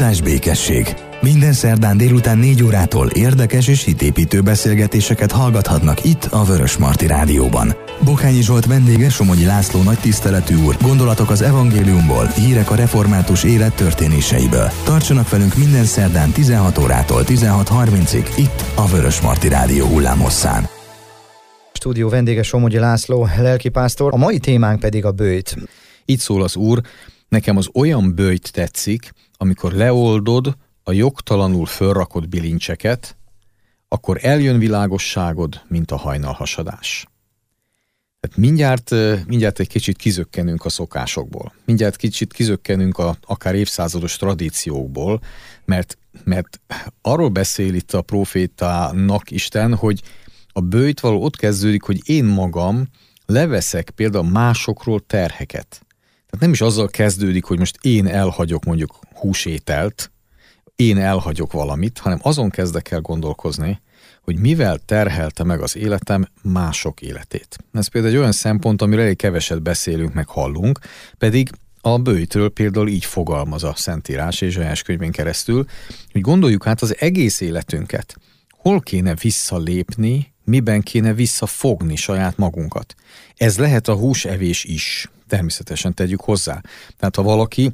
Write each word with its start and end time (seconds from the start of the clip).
Áldás 0.00 0.20
békesség! 0.20 0.94
Minden 1.20 1.52
szerdán 1.52 1.96
délután 1.96 2.38
4 2.38 2.62
órától 2.62 3.08
érdekes 3.08 3.68
és 3.68 3.84
hitépítő 3.84 4.40
beszélgetéseket 4.40 5.32
hallgathatnak 5.32 6.04
itt 6.04 6.24
a 6.24 6.44
Vörös 6.44 6.76
Marti 6.76 7.06
Rádióban. 7.06 7.76
Bokányi 8.04 8.42
Zsolt 8.42 8.66
vendége 8.66 9.10
Somogyi 9.10 9.44
László 9.44 9.82
nagy 9.82 9.98
tiszteletű 9.98 10.56
úr, 10.56 10.76
gondolatok 10.82 11.30
az 11.30 11.42
evangéliumból, 11.42 12.26
hírek 12.26 12.70
a 12.70 12.74
református 12.74 13.44
élet 13.44 13.74
történéseiből. 13.74 14.70
Tartsanak 14.84 15.28
velünk 15.28 15.56
minden 15.56 15.84
szerdán 15.84 16.30
16 16.30 16.78
órától 16.78 17.22
16.30-ig 17.26 18.26
itt 18.36 18.64
a 18.74 18.86
Vörös 18.86 19.20
Marti 19.20 19.48
Rádió 19.48 19.86
hullámhosszán. 19.86 20.68
Stúdió 21.72 22.08
vendége 22.08 22.42
Somogyi 22.42 22.78
László, 22.78 23.28
lelkipásztor, 23.38 24.12
a 24.12 24.16
mai 24.16 24.38
témánk 24.38 24.80
pedig 24.80 25.04
a 25.04 25.12
bőjt. 25.12 25.56
Itt 26.04 26.20
szól 26.20 26.42
az 26.42 26.56
úr, 26.56 26.80
nekem 27.28 27.56
az 27.56 27.68
olyan 27.72 28.14
bőjt 28.14 28.52
tetszik, 28.52 29.12
amikor 29.42 29.72
leoldod 29.72 30.56
a 30.82 30.92
jogtalanul 30.92 31.66
fölrakott 31.66 32.28
bilincseket, 32.28 33.16
akkor 33.88 34.18
eljön 34.22 34.58
világosságod, 34.58 35.60
mint 35.68 35.90
a 35.90 35.96
hajnalhasadás. 35.96 37.06
Tehát 38.20 38.36
mindjárt, 38.36 38.90
mindjárt 39.26 39.58
egy 39.58 39.68
kicsit 39.68 39.96
kizökkenünk 39.96 40.64
a 40.64 40.68
szokásokból. 40.68 41.52
Mindjárt 41.64 41.96
kicsit 41.96 42.32
kizökkenünk 42.32 42.98
a 42.98 43.16
akár 43.20 43.54
évszázados 43.54 44.16
tradíciókból, 44.16 45.20
mert, 45.64 45.98
mert 46.24 46.60
arról 47.00 47.28
beszél 47.28 47.74
itt 47.74 47.92
a 47.92 48.02
profétának 48.02 49.30
Isten, 49.30 49.74
hogy 49.74 50.02
a 50.48 50.60
bőjt 50.60 51.00
való 51.00 51.22
ott 51.22 51.36
kezdődik, 51.36 51.82
hogy 51.82 52.00
én 52.04 52.24
magam 52.24 52.88
leveszek 53.26 53.90
például 53.90 54.30
másokról 54.30 55.00
terheket. 55.06 55.86
Tehát 56.30 56.40
nem 56.40 56.52
is 56.52 56.60
azzal 56.60 56.88
kezdődik, 56.88 57.44
hogy 57.44 57.58
most 57.58 57.78
én 57.80 58.06
elhagyok 58.06 58.64
mondjuk 58.64 58.98
húsételt, 59.14 60.10
én 60.76 60.98
elhagyok 60.98 61.52
valamit, 61.52 61.98
hanem 61.98 62.18
azon 62.22 62.50
kezdek 62.50 62.90
el 62.90 63.00
gondolkozni, 63.00 63.80
hogy 64.22 64.38
mivel 64.38 64.78
terhelte 64.78 65.44
meg 65.44 65.60
az 65.60 65.76
életem 65.76 66.28
mások 66.42 67.00
életét. 67.00 67.56
Ez 67.72 67.88
például 67.88 68.12
egy 68.12 68.18
olyan 68.20 68.32
szempont, 68.32 68.82
amiről 68.82 69.04
elég 69.04 69.16
keveset 69.16 69.62
beszélünk, 69.62 70.14
meg 70.14 70.28
hallunk, 70.28 70.78
pedig 71.18 71.50
a 71.80 71.98
bőjtről 71.98 72.48
például 72.48 72.88
így 72.88 73.04
fogalmaz 73.04 73.64
a 73.64 73.74
Szentírás 73.76 74.40
és 74.40 74.56
a 74.56 74.72
könyvén 74.84 75.10
keresztül, 75.10 75.64
hogy 76.12 76.20
gondoljuk 76.20 76.66
át 76.66 76.82
az 76.82 76.96
egész 76.98 77.40
életünket. 77.40 78.16
Hol 78.50 78.80
kéne 78.80 79.14
visszalépni, 79.14 80.32
miben 80.44 80.82
kéne 80.82 81.12
visszafogni 81.12 81.96
saját 81.96 82.36
magunkat. 82.36 82.94
Ez 83.36 83.58
lehet 83.58 83.88
a 83.88 83.94
húsevés 83.94 84.64
is, 84.64 85.08
természetesen 85.30 85.94
tegyük 85.94 86.20
hozzá. 86.20 86.62
Tehát 86.96 87.16
ha 87.16 87.22
valaki 87.22 87.72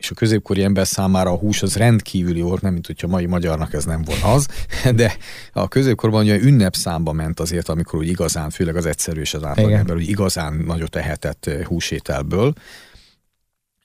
és 0.00 0.10
a 0.10 0.14
középkori 0.14 0.62
ember 0.62 0.86
számára 0.86 1.30
a 1.30 1.36
hús 1.36 1.62
az 1.62 1.76
rendkívüli 1.76 2.40
volt, 2.40 2.60
nem 2.60 2.72
mint 2.72 2.86
hogyha 2.86 3.06
mai 3.06 3.26
magyarnak 3.26 3.72
ez 3.72 3.84
nem 3.84 4.02
volt 4.02 4.22
az, 4.22 4.46
de 5.00 5.16
a 5.52 5.68
középkorban 5.68 6.22
ugye 6.22 6.38
ünnepszámba 6.40 7.12
ment 7.12 7.40
azért, 7.40 7.68
amikor 7.68 7.98
úgy 7.98 8.08
igazán, 8.08 8.50
főleg 8.50 8.76
az 8.76 8.86
egyszerű 8.86 9.20
és 9.20 9.34
az 9.34 9.44
átlagember, 9.44 9.96
úgy 9.96 10.08
igazán 10.08 10.54
nagyot 10.54 10.96
ehetett 10.96 11.46
eh, 11.46 11.64
húsételből, 11.64 12.52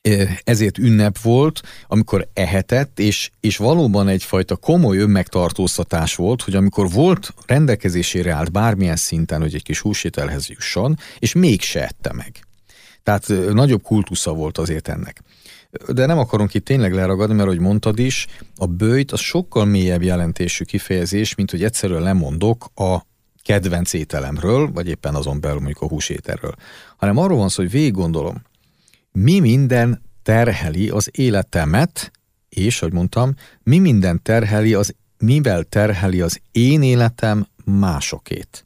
eh, 0.01 0.37
ezért 0.43 0.77
ünnep 0.77 1.19
volt, 1.19 1.61
amikor 1.87 2.27
ehetett, 2.33 2.99
és, 2.99 3.29
és 3.39 3.57
valóban 3.57 4.07
egyfajta 4.07 4.55
komoly 4.55 4.97
önmegtartóztatás 4.97 6.15
volt, 6.15 6.41
hogy 6.41 6.55
amikor 6.55 6.89
volt 6.89 7.33
rendelkezésére 7.45 8.33
állt 8.33 8.51
bármilyen 8.51 8.95
szinten, 8.95 9.41
hogy 9.41 9.55
egy 9.55 9.63
kis 9.63 9.79
húsételhez 9.79 10.47
jusson, 10.49 10.97
és 11.19 11.33
mégse 11.33 11.83
ette 11.83 12.13
meg. 12.13 12.44
Tehát 13.05 13.29
eh, 13.29 13.53
nagyobb 13.53 13.81
kultusza 13.81 14.33
volt 14.33 14.57
azért 14.57 14.87
ennek 14.87 15.23
de 15.87 16.05
nem 16.05 16.17
akarunk 16.17 16.53
itt 16.53 16.65
tényleg 16.65 16.93
leragadni, 16.93 17.33
mert 17.35 17.47
ahogy 17.47 17.59
mondtad 17.59 17.99
is, 17.99 18.27
a 18.55 18.65
bőjt 18.65 19.11
az 19.11 19.19
sokkal 19.19 19.65
mélyebb 19.65 20.01
jelentésű 20.01 20.63
kifejezés, 20.63 21.35
mint 21.35 21.51
hogy 21.51 21.63
egyszerűen 21.63 22.01
lemondok 22.01 22.65
a 22.75 23.05
kedvenc 23.43 23.93
ételemről, 23.93 24.71
vagy 24.71 24.87
éppen 24.87 25.15
azon 25.15 25.41
belül 25.41 25.57
mondjuk 25.57 25.81
a 25.81 25.87
húsételről, 25.87 26.55
hanem 26.97 27.17
arról 27.17 27.37
van 27.37 27.49
szó, 27.49 27.61
hogy 27.61 27.71
végig 27.71 27.93
gondolom, 27.93 28.41
mi 29.11 29.39
minden 29.39 30.01
terheli 30.23 30.89
az 30.89 31.09
életemet, 31.11 32.11
és, 32.49 32.81
ahogy 32.81 32.93
mondtam, 32.93 33.33
mi 33.63 33.79
minden 33.79 34.21
terheli 34.23 34.73
az, 34.73 34.95
mivel 35.17 35.63
terheli 35.63 36.21
az 36.21 36.41
én 36.51 36.81
életem 36.81 37.47
másokét. 37.65 38.65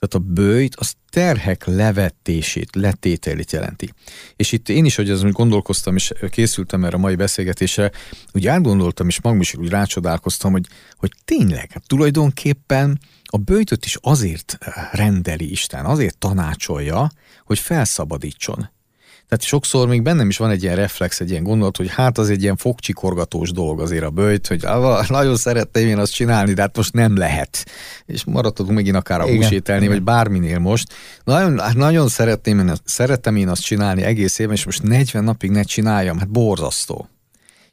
Tehát 0.00 0.26
a 0.26 0.32
bőjt 0.32 0.76
az 0.76 0.94
terhek 1.10 1.64
levetését, 1.64 2.74
letételét 2.74 3.52
jelenti. 3.52 3.92
És 4.36 4.52
itt 4.52 4.68
én 4.68 4.84
is, 4.84 4.96
hogy 4.96 5.10
azon 5.10 5.30
gondolkoztam, 5.30 5.96
és 5.96 6.12
készültem 6.30 6.84
erre 6.84 6.96
a 6.96 6.98
mai 6.98 7.14
beszélgetésre, 7.14 7.90
úgy 8.32 8.46
átgondoltam, 8.46 9.08
és 9.08 9.20
magam 9.20 9.40
is 9.40 9.54
úgy 9.54 9.68
rácsodálkoztam, 9.68 10.52
hogy, 10.52 10.66
hogy 10.96 11.12
tényleg, 11.24 11.70
hát 11.72 11.86
tulajdonképpen 11.86 13.00
a 13.24 13.36
bőjtöt 13.36 13.84
is 13.84 13.98
azért 14.00 14.58
rendeli 14.92 15.50
Isten, 15.50 15.84
azért 15.84 16.18
tanácsolja, 16.18 17.10
hogy 17.44 17.58
felszabadítson. 17.58 18.70
Tehát 19.30 19.44
sokszor 19.44 19.88
még 19.88 20.02
bennem 20.02 20.28
is 20.28 20.36
van 20.36 20.50
egy 20.50 20.62
ilyen 20.62 20.76
reflex, 20.76 21.20
egy 21.20 21.30
ilyen 21.30 21.42
gondolat, 21.42 21.76
hogy 21.76 21.88
hát 21.90 22.18
az 22.18 22.30
egy 22.30 22.42
ilyen 22.42 22.56
fogcsikorgatós 22.56 23.50
dolog 23.50 23.80
azért 23.80 24.04
a 24.04 24.10
bőjt, 24.10 24.46
hogy 24.46 24.64
nagyon 25.08 25.36
szerettem 25.36 25.86
én 25.86 25.98
azt 25.98 26.12
csinálni, 26.12 26.52
de 26.52 26.60
hát 26.60 26.76
most 26.76 26.92
nem 26.92 27.16
lehet. 27.16 27.64
És 28.06 28.24
maradhatunk 28.24 28.76
megint 28.76 28.96
akár 28.96 29.20
a 29.20 29.28
húsételni, 29.28 29.88
vagy 29.88 30.02
bárminél 30.02 30.58
most. 30.58 30.92
Nagyon, 31.24 31.58
hát 31.58 31.74
nagyon 31.74 32.08
szeretném 32.08 32.58
én, 32.58 32.72
szerettem 32.84 33.36
én 33.36 33.48
azt 33.48 33.62
csinálni 33.62 34.02
egész 34.02 34.38
évben, 34.38 34.54
és 34.54 34.64
most 34.64 34.82
40 34.82 35.24
napig 35.24 35.50
ne 35.50 35.62
csináljam, 35.62 36.18
hát 36.18 36.30
borzasztó. 36.30 37.08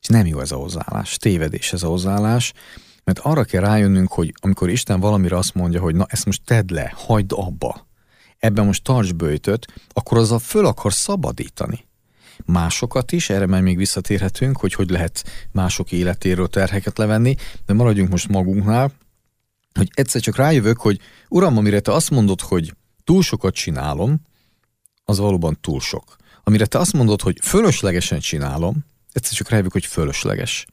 És 0.01 0.07
nem 0.07 0.25
jó 0.25 0.39
ez 0.39 0.51
a 0.51 0.55
hozzáállás, 0.55 1.17
tévedés 1.17 1.73
ez 1.73 1.83
a 1.83 1.87
hozzáállás, 1.87 2.53
mert 3.03 3.19
arra 3.19 3.43
kell 3.43 3.61
rájönnünk, 3.61 4.11
hogy 4.11 4.33
amikor 4.41 4.69
Isten 4.69 4.99
valamire 4.99 5.37
azt 5.37 5.53
mondja, 5.53 5.81
hogy 5.81 5.95
na 5.95 6.05
ezt 6.09 6.25
most 6.25 6.41
tedd 6.45 6.73
le, 6.73 6.93
hagyd 6.95 7.31
abba, 7.35 7.86
ebben 8.39 8.65
most 8.65 8.83
tarts 8.83 9.13
bőjtöt, 9.13 9.65
akkor 9.89 10.17
azzal 10.17 10.39
föl 10.39 10.65
akar 10.65 10.93
szabadítani. 10.93 11.85
Másokat 12.45 13.11
is, 13.11 13.29
erre 13.29 13.45
már 13.45 13.61
még 13.61 13.77
visszatérhetünk, 13.77 14.57
hogy 14.57 14.73
hogy 14.73 14.89
lehet 14.89 15.23
mások 15.51 15.91
életéről 15.91 16.47
terheket 16.47 16.97
levenni, 16.97 17.35
de 17.65 17.73
maradjunk 17.73 18.09
most 18.09 18.27
magunknál, 18.27 18.91
hogy 19.73 19.89
egyszer 19.93 20.21
csak 20.21 20.35
rájövök, 20.35 20.77
hogy 20.77 20.99
uram, 21.29 21.57
amire 21.57 21.79
te 21.79 21.91
azt 21.91 22.09
mondod, 22.09 22.41
hogy 22.41 22.73
túl 23.03 23.21
sokat 23.21 23.53
csinálom, 23.53 24.21
az 25.03 25.17
valóban 25.17 25.57
túl 25.61 25.79
sok. 25.79 26.15
Amire 26.43 26.65
te 26.65 26.79
azt 26.79 26.93
mondod, 26.93 27.21
hogy 27.21 27.39
fölöslegesen 27.41 28.19
csinálom, 28.19 28.85
egyszer 29.11 29.33
csak 29.33 29.49
rájövök, 29.49 29.71
hogy 29.71 29.85
fölösleges. 29.85 30.65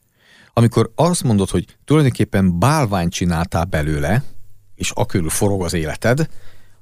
Amikor 0.53 0.91
azt 0.95 1.23
mondod, 1.23 1.49
hogy 1.49 1.65
tulajdonképpen 1.85 2.59
bálványt 2.59 3.11
csináltál 3.13 3.65
belőle, 3.65 4.23
és 4.75 4.91
akörül 4.91 5.29
forog 5.29 5.63
az 5.63 5.73
életed, 5.73 6.29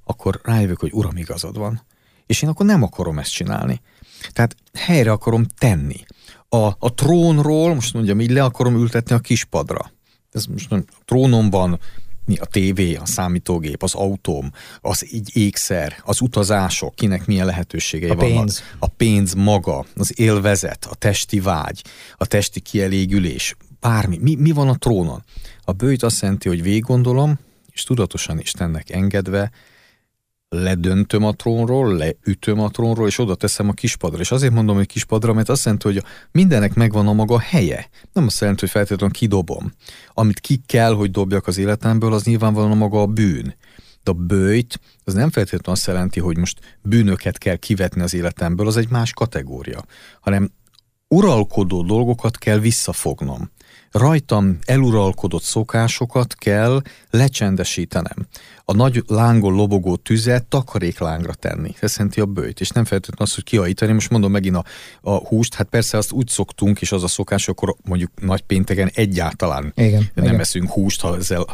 akkor 0.03 0.39
rájövök, 0.43 0.79
hogy 0.79 0.93
uram, 0.93 1.17
igazad 1.17 1.57
van. 1.57 1.81
És 2.25 2.41
én 2.41 2.49
akkor 2.49 2.65
nem 2.65 2.83
akarom 2.83 3.19
ezt 3.19 3.31
csinálni. 3.31 3.81
Tehát 4.31 4.55
helyre 4.73 5.11
akarom 5.11 5.45
tenni. 5.57 6.05
A, 6.49 6.65
a 6.79 6.93
trónról, 6.95 7.73
most 7.73 7.93
mondjam 7.93 8.21
így, 8.21 8.31
le 8.31 8.43
akarom 8.43 8.75
ültetni 8.75 9.15
a 9.15 9.19
kispadra. 9.19 9.91
Ez 10.31 10.45
most 10.45 10.71
a 10.71 10.83
trónom 11.05 11.49
van, 11.49 11.79
mi 12.25 12.35
a 12.35 12.45
tévé, 12.45 12.95
a 12.95 13.05
számítógép, 13.05 13.83
az 13.83 13.93
autóm, 13.93 14.51
az 14.81 15.13
így 15.13 15.37
ékszer, 15.37 16.01
az 16.03 16.21
utazások, 16.21 16.95
kinek 16.95 17.25
milyen 17.25 17.45
lehetőségei 17.45 18.09
a 18.09 18.15
vannak. 18.15 18.37
Pénz. 18.37 18.63
A 18.79 18.87
pénz 18.87 19.33
maga, 19.33 19.85
az 19.95 20.19
élvezet, 20.19 20.85
a 20.85 20.95
testi 20.95 21.39
vágy, 21.39 21.81
a 22.15 22.25
testi 22.25 22.59
kielégülés, 22.59 23.55
bármi. 23.79 24.17
Mi, 24.21 24.35
mi 24.35 24.51
van 24.51 24.69
a 24.69 24.75
trónon? 24.75 25.23
A 25.63 25.71
bőjt 25.71 26.03
azt 26.03 26.21
jelenti, 26.21 26.47
hogy 26.47 26.61
végig 26.61 26.83
gondolom, 26.83 27.39
és 27.71 27.83
tudatosan 27.83 28.39
Istennek 28.39 28.89
engedve, 28.89 29.51
ledöntöm 30.53 31.23
a 31.23 31.31
trónról, 31.31 31.95
leütöm 31.95 32.59
a 32.59 32.69
trónról, 32.69 33.07
és 33.07 33.19
oda 33.19 33.35
teszem 33.35 33.69
a 33.69 33.73
kispadra. 33.73 34.19
És 34.19 34.31
azért 34.31 34.53
mondom, 34.53 34.75
hogy 34.75 34.85
kispadra, 34.85 35.33
mert 35.33 35.49
azt 35.49 35.63
jelenti, 35.65 35.87
hogy 35.87 36.03
mindenek 36.31 36.73
megvan 36.73 37.07
a 37.07 37.13
maga 37.13 37.39
helye. 37.39 37.89
Nem 38.13 38.25
azt 38.25 38.39
jelenti, 38.39 38.61
hogy 38.61 38.69
feltétlenül 38.69 39.15
kidobom. 39.15 39.71
Amit 40.13 40.39
ki 40.39 40.61
kell, 40.65 40.93
hogy 40.93 41.11
dobjak 41.11 41.47
az 41.47 41.57
életemből, 41.57 42.13
az 42.13 42.23
nyilvánvalóan 42.23 42.71
a 42.71 42.75
maga 42.75 43.01
a 43.01 43.07
bűn. 43.07 43.55
De 44.03 44.11
a 44.11 44.13
bőjt, 44.13 44.79
az 45.03 45.13
nem 45.13 45.29
feltétlenül 45.29 45.73
azt 45.79 45.87
jelenti, 45.87 46.19
hogy 46.19 46.37
most 46.37 46.59
bűnöket 46.81 47.37
kell 47.37 47.55
kivetni 47.55 48.01
az 48.01 48.13
életemből, 48.13 48.67
az 48.67 48.77
egy 48.77 48.89
más 48.89 49.13
kategória, 49.13 49.85
hanem 50.21 50.51
uralkodó 51.07 51.81
dolgokat 51.81 52.37
kell 52.37 52.57
visszafognom 52.59 53.51
rajtam 53.93 54.57
eluralkodott 54.65 55.43
szokásokat 55.43 56.35
kell 56.35 56.81
lecsendesítenem. 57.09 58.27
A 58.65 58.73
nagy 58.73 59.03
lángon 59.07 59.53
lobogó 59.53 59.95
tüzet 59.95 60.45
takaréklángra 60.45 61.33
tenni. 61.33 61.73
Ez 61.79 61.95
jelenti 61.97 62.19
a 62.19 62.25
bőjt, 62.25 62.59
és 62.59 62.69
nem 62.69 62.85
feltétlenül 62.85 63.25
azt, 63.25 63.35
hogy 63.35 63.43
kiajítani. 63.43 63.91
Most 63.91 64.09
mondom 64.09 64.31
megint 64.31 64.55
a, 64.55 64.63
a 65.01 65.27
húst, 65.27 65.53
hát 65.53 65.67
persze 65.67 65.97
azt 65.97 66.11
úgy 66.11 66.27
szoktunk, 66.27 66.81
és 66.81 66.91
az 66.91 67.03
a 67.03 67.07
szokás, 67.07 67.47
akkor 67.47 67.75
mondjuk 67.83 68.11
nagy 68.21 68.41
pénteken 68.41 68.91
egyáltalán 68.93 69.73
igen, 69.75 70.11
nem 70.13 70.25
igen. 70.25 70.39
eszünk 70.39 70.69
húst, 70.69 71.01
ha 71.01 71.17
ezzel 71.17 71.45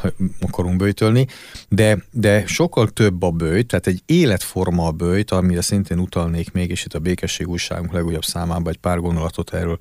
akarunk 0.41 0.77
bőjtölni, 0.77 1.27
de, 1.69 1.97
de 2.11 2.45
sokkal 2.45 2.89
több 2.89 3.21
a 3.23 3.31
bőjt, 3.31 3.67
tehát 3.67 3.87
egy 3.87 4.01
életforma 4.05 4.87
a 4.87 4.91
bőjt, 4.91 5.31
amire 5.31 5.61
szintén 5.61 5.99
utalnék 5.99 6.51
még, 6.51 6.69
és 6.69 6.85
itt 6.85 6.93
a 6.93 6.99
Békesség 6.99 7.47
újságunk 7.47 7.93
legújabb 7.93 8.23
számában 8.23 8.73
egy 8.73 8.79
pár 8.79 8.99
gondolatot 8.99 9.53
erről 9.53 9.77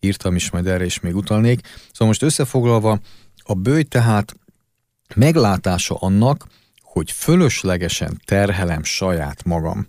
írtam 0.00 0.34
is, 0.34 0.50
majd 0.50 0.66
erre 0.66 0.84
is 0.84 1.00
még 1.00 1.16
utalnék. 1.16 1.60
Szóval 1.92 2.08
most 2.08 2.22
összefoglalva, 2.22 2.98
a 3.36 3.54
bőj 3.54 3.82
tehát 3.82 4.34
meglátása 5.14 5.94
annak, 5.94 6.46
hogy 6.82 7.10
fölöslegesen 7.10 8.20
terhelem 8.24 8.82
saját 8.82 9.44
magam. 9.44 9.88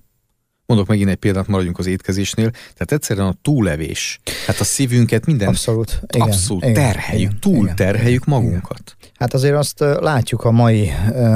Mondok 0.69 0.87
megint 0.87 1.09
egy 1.09 1.15
példát, 1.15 1.47
maradjunk 1.47 1.79
az 1.79 1.87
étkezésnél. 1.87 2.49
Tehát 2.49 2.91
egyszerűen 2.91 3.27
a 3.27 3.35
túlevés. 3.41 4.19
Hát 4.47 4.59
a 4.59 4.63
szívünket 4.63 5.25
minden 5.25 5.47
abszolút, 5.47 6.01
igen, 6.13 6.27
abszolút 6.27 6.63
igen, 6.63 6.73
terheljük, 6.73 7.29
igen, 7.29 7.39
túl 7.39 7.63
igen, 7.63 7.75
terheljük 7.75 8.23
igen, 8.27 8.39
magunkat. 8.39 8.81
Igen. 8.97 9.11
Hát 9.19 9.33
azért 9.33 9.55
azt 9.55 9.79
látjuk 9.99 10.43
a 10.43 10.51
mai 10.51 10.91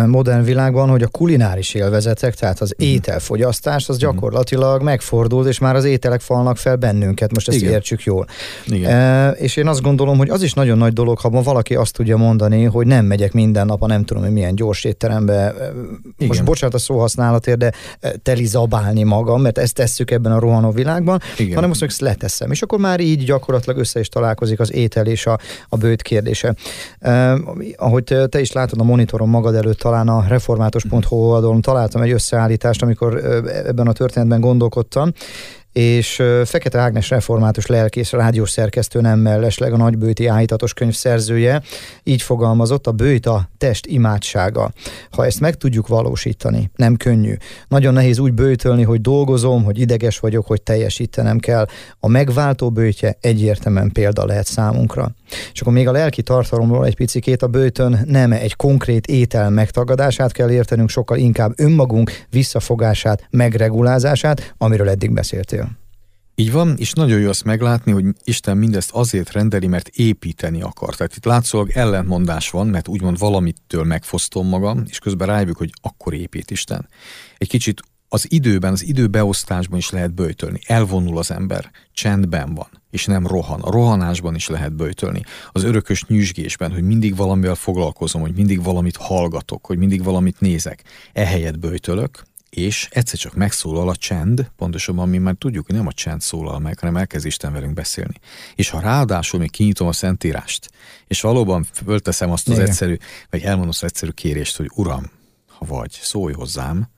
modern 0.05 0.43
világban, 0.43 0.89
hogy 0.89 1.03
a 1.03 1.07
kulináris 1.07 1.73
élvezetek, 1.73 2.35
tehát 2.35 2.59
az 2.59 2.75
mm. 2.83 2.85
ételfogyasztás, 2.85 3.89
az 3.89 3.95
mhm. 3.95 4.05
gyakorlatilag 4.05 4.81
megfordult, 4.81 5.47
és 5.47 5.59
már 5.59 5.75
az 5.75 5.83
ételek 5.83 6.21
falnak 6.21 6.57
fel 6.57 6.75
bennünket, 6.75 7.33
most 7.33 7.47
ezt 7.47 7.57
Igen. 7.57 7.71
értsük 7.71 8.03
jól. 8.03 8.27
Igen. 8.65 8.91
E, 8.91 9.29
és 9.29 9.55
én 9.55 9.67
azt 9.67 9.81
gondolom, 9.81 10.17
hogy 10.17 10.29
az 10.29 10.41
is 10.41 10.53
nagyon 10.53 10.77
nagy 10.77 10.93
dolog, 10.93 11.19
ha 11.19 11.29
ma 11.29 11.41
valaki 11.41 11.75
azt 11.75 11.93
tudja 11.93 12.17
mondani, 12.17 12.63
hogy 12.63 12.87
nem 12.87 13.05
megyek 13.05 13.33
minden 13.33 13.65
nap 13.65 13.81
a 13.81 13.87
nem 13.87 14.03
tudom, 14.03 14.23
hogy 14.23 14.31
milyen 14.31 14.55
gyors 14.55 14.83
étterembe, 14.83 15.53
Igen. 16.17 16.27
most 16.27 16.43
bocsánat 16.43 16.75
a 16.75 16.79
szóhasználatért, 16.79 17.57
de 17.57 17.71
teli 18.23 18.45
zabálni 18.45 19.03
magam, 19.23 19.41
mert 19.41 19.57
ezt 19.57 19.73
tesszük 19.73 20.11
ebben 20.11 20.31
a 20.31 20.39
rohanó 20.39 20.71
világban, 20.71 21.19
Igen. 21.37 21.55
hanem 21.55 21.69
azt 21.69 21.79
mondjuk, 21.79 21.89
ezt 21.89 22.01
leteszem. 22.01 22.51
És 22.51 22.61
akkor 22.61 22.79
már 22.79 22.99
így 22.99 23.23
gyakorlatilag 23.23 23.77
össze 23.79 23.99
is 23.99 24.09
találkozik 24.09 24.59
az 24.59 24.73
étel 24.73 25.05
és 25.05 25.25
a, 25.25 25.39
a 25.69 25.77
bőt 25.77 26.01
kérdése. 26.01 26.55
E, 26.99 27.37
ahogy 27.75 28.03
te, 28.03 28.27
te 28.27 28.39
is 28.39 28.51
látod 28.51 28.79
a 28.79 28.83
monitoron 28.83 29.29
magad 29.29 29.55
előtt, 29.55 29.79
talán 29.79 30.07
a 30.07 30.25
református.hu 30.27 31.15
oldalon 31.15 31.61
találtam 31.61 32.01
egy 32.01 32.11
összeállítást, 32.11 32.81
amikor 32.81 33.15
ebben 33.65 33.87
a 33.87 33.93
történetben 33.93 34.39
gondolkodtam, 34.39 35.11
és 35.73 36.21
Fekete 36.45 36.79
Ágnes 36.79 37.09
református 37.09 37.65
lelkész, 37.65 38.11
rádiós 38.11 38.49
szerkesztő 38.49 39.01
nem 39.01 39.19
mellesleg 39.19 39.73
a 39.73 39.77
nagybőti 39.77 40.27
áhítatos 40.27 40.73
könyv 40.73 40.93
szerzője, 40.93 41.61
így 42.03 42.21
fogalmazott, 42.21 42.87
a 42.87 42.91
bőjt 42.91 43.25
a 43.25 43.49
test 43.57 43.85
imádsága. 43.85 44.71
Ha 45.11 45.25
ezt 45.25 45.39
meg 45.39 45.55
tudjuk 45.55 45.87
valósítani, 45.87 46.71
nem 46.75 46.95
könnyű. 46.95 47.33
Nagyon 47.67 47.93
nehéz 47.93 48.19
úgy 48.19 48.33
bőjtölni, 48.33 48.83
hogy 48.83 49.01
dolgozom, 49.01 49.63
hogy 49.63 49.79
ideges 49.79 50.19
vagyok, 50.19 50.47
hogy 50.47 50.61
teljesítenem 50.61 51.39
kell. 51.39 51.65
A 51.99 52.07
megváltó 52.07 52.69
bőjtje 52.69 53.17
egyértelműen 53.21 53.91
példa 53.91 54.25
lehet 54.25 54.45
számunkra. 54.45 55.11
És 55.53 55.61
akkor 55.61 55.73
még 55.73 55.87
a 55.87 55.91
lelki 55.91 56.21
tartalomról 56.21 56.85
egy 56.85 56.95
picikét 56.95 57.41
a 57.41 57.47
bőjtön 57.47 58.03
nem 58.05 58.31
egy 58.31 58.55
konkrét 58.55 59.07
étel 59.07 59.49
megtagadását 59.49 60.31
kell 60.31 60.51
értenünk, 60.51 60.89
sokkal 60.89 61.17
inkább 61.17 61.53
önmagunk 61.55 62.11
visszafogását, 62.29 63.27
megregulázását, 63.29 64.53
amiről 64.57 64.89
eddig 64.89 65.11
beszéltél. 65.11 65.62
Így 66.35 66.51
van, 66.51 66.75
és 66.77 66.93
nagyon 66.93 67.19
jó 67.19 67.29
azt 67.29 67.43
meglátni, 67.43 67.91
hogy 67.91 68.05
Isten 68.23 68.57
mindezt 68.57 68.91
azért 68.91 69.31
rendeli, 69.31 69.67
mert 69.67 69.87
építeni 69.87 70.61
akar. 70.61 70.95
Tehát 70.95 71.15
itt 71.15 71.25
látszólag 71.25 71.69
ellentmondás 71.69 72.49
van, 72.49 72.67
mert 72.67 72.87
úgymond 72.87 73.19
valamitől 73.19 73.83
megfosztom 73.83 74.47
magam, 74.47 74.83
és 74.89 74.99
közben 74.99 75.27
rájövök, 75.27 75.57
hogy 75.57 75.71
akkor 75.81 76.13
épít 76.13 76.51
Isten. 76.51 76.87
Egy 77.37 77.47
kicsit 77.47 77.81
az 78.13 78.31
időben, 78.31 78.71
az 78.71 78.83
időbeosztásban 78.83 79.77
is 79.77 79.89
lehet 79.89 80.13
böjtölni. 80.13 80.59
Elvonul 80.65 81.17
az 81.17 81.31
ember, 81.31 81.71
csendben 81.91 82.53
van, 82.53 82.67
és 82.89 83.05
nem 83.05 83.27
rohan. 83.27 83.61
A 83.61 83.71
rohanásban 83.71 84.35
is 84.35 84.47
lehet 84.47 84.73
böjtölni. 84.73 85.21
Az 85.51 85.63
örökös 85.63 86.05
nyüzsgésben, 86.05 86.71
hogy 86.71 86.83
mindig 86.83 87.15
valamivel 87.15 87.55
foglalkozom, 87.55 88.21
hogy 88.21 88.35
mindig 88.35 88.63
valamit 88.63 88.95
hallgatok, 88.95 89.65
hogy 89.65 89.77
mindig 89.77 90.03
valamit 90.03 90.39
nézek. 90.39 90.83
Ehelyett 91.13 91.59
böjtölök, 91.59 92.23
és 92.53 92.87
egyszer 92.91 93.19
csak 93.19 93.33
megszólal 93.33 93.89
a 93.89 93.95
csend, 93.95 94.51
pontosabban 94.57 95.09
mi 95.09 95.17
már 95.17 95.35
tudjuk, 95.37 95.65
hogy 95.65 95.75
nem 95.75 95.87
a 95.87 95.93
csend 95.93 96.21
szólal 96.21 96.59
meg, 96.59 96.79
hanem 96.79 96.97
elkezd 96.97 97.25
Isten 97.25 97.53
velünk 97.53 97.73
beszélni. 97.73 98.13
És 98.55 98.69
ha 98.69 98.79
ráadásul 98.79 99.39
még 99.39 99.51
kinyitom 99.51 99.87
a 99.87 99.91
Szentírást, 99.91 100.69
és 101.07 101.21
valóban 101.21 101.63
fölteszem 101.63 102.31
azt 102.31 102.49
az 102.49 102.55
Igen. 102.55 102.67
egyszerű, 102.67 102.97
vagy 103.29 103.41
elmondom 103.41 103.69
az 103.69 103.83
egyszerű 103.83 104.11
kérést, 104.11 104.57
hogy 104.57 104.69
Uram, 104.75 105.11
ha 105.47 105.65
vagy, 105.65 105.91
szólj 106.01 106.33
hozzám, 106.33 106.89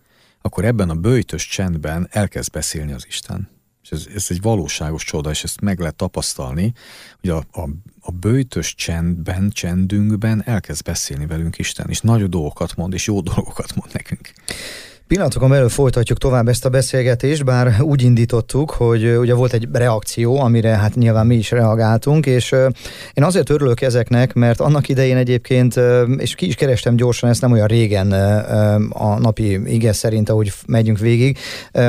akkor 0.41 0.65
ebben 0.65 0.89
a 0.89 0.95
bőjtös 0.95 1.47
csendben 1.47 2.07
elkezd 2.11 2.51
beszélni 2.51 2.91
az 2.91 3.05
Isten. 3.07 3.49
És 3.83 3.89
ez, 3.91 4.05
ez 4.15 4.25
egy 4.29 4.41
valóságos 4.41 5.03
csoda, 5.03 5.29
és 5.29 5.43
ezt 5.43 5.61
meg 5.61 5.79
lehet 5.79 5.95
tapasztalni, 5.95 6.73
hogy 7.19 7.29
a, 7.29 7.37
a, 7.37 7.69
a 7.99 8.11
bőjtös 8.11 8.75
csendben, 8.75 9.49
csendünkben 9.49 10.43
elkezd 10.45 10.83
beszélni 10.83 11.25
velünk 11.25 11.57
Isten, 11.57 11.89
és 11.89 11.99
nagy 11.99 12.29
dolgokat 12.29 12.75
mond, 12.75 12.93
és 12.93 13.07
jó 13.07 13.21
dolgokat 13.35 13.75
mond 13.75 13.93
nekünk. 13.93 14.33
Pillanatokon 15.07 15.49
belül 15.49 15.69
folytatjuk 15.69 16.17
tovább 16.17 16.47
ezt 16.47 16.65
a 16.65 16.69
beszélgetést, 16.69 17.45
bár 17.45 17.81
úgy 17.81 18.01
indítottuk, 18.01 18.71
hogy 18.71 19.17
ugye 19.17 19.33
volt 19.33 19.53
egy 19.53 19.67
reakció, 19.73 20.39
amire 20.39 20.69
hát 20.69 20.95
nyilván 20.95 21.25
mi 21.25 21.35
is 21.35 21.51
reagáltunk, 21.51 22.25
és 22.25 22.51
én 23.13 23.23
azért 23.23 23.49
örülök 23.49 23.81
ezeknek, 23.81 24.33
mert 24.33 24.59
annak 24.59 24.89
idején 24.89 25.17
egyébként, 25.17 25.79
és 26.17 26.35
ki 26.35 26.47
is 26.47 26.55
kerestem 26.55 26.95
gyorsan, 26.95 27.29
ezt 27.29 27.41
nem 27.41 27.51
olyan 27.51 27.67
régen 27.67 28.11
a 28.89 29.19
napi 29.19 29.59
ige 29.65 29.93
szerint, 29.93 30.29
ahogy 30.29 30.53
megyünk 30.67 30.99
végig, 30.99 31.37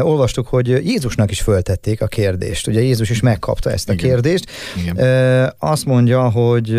olvastuk, 0.01 0.47
hogy 0.47 0.69
Jézusnak 0.69 1.31
is 1.31 1.41
föltették 1.41 2.03
a 2.03 2.07
kérdést. 2.07 2.67
Ugye 2.67 2.81
Jézus 2.81 3.11
is 3.11 3.21
megkapta 3.21 3.71
ezt 3.71 3.89
a 3.89 3.93
Igen. 3.93 4.09
kérdést. 4.09 4.51
Igen. 4.77 5.53
Azt 5.59 5.85
mondja, 5.85 6.31
hogy 6.31 6.75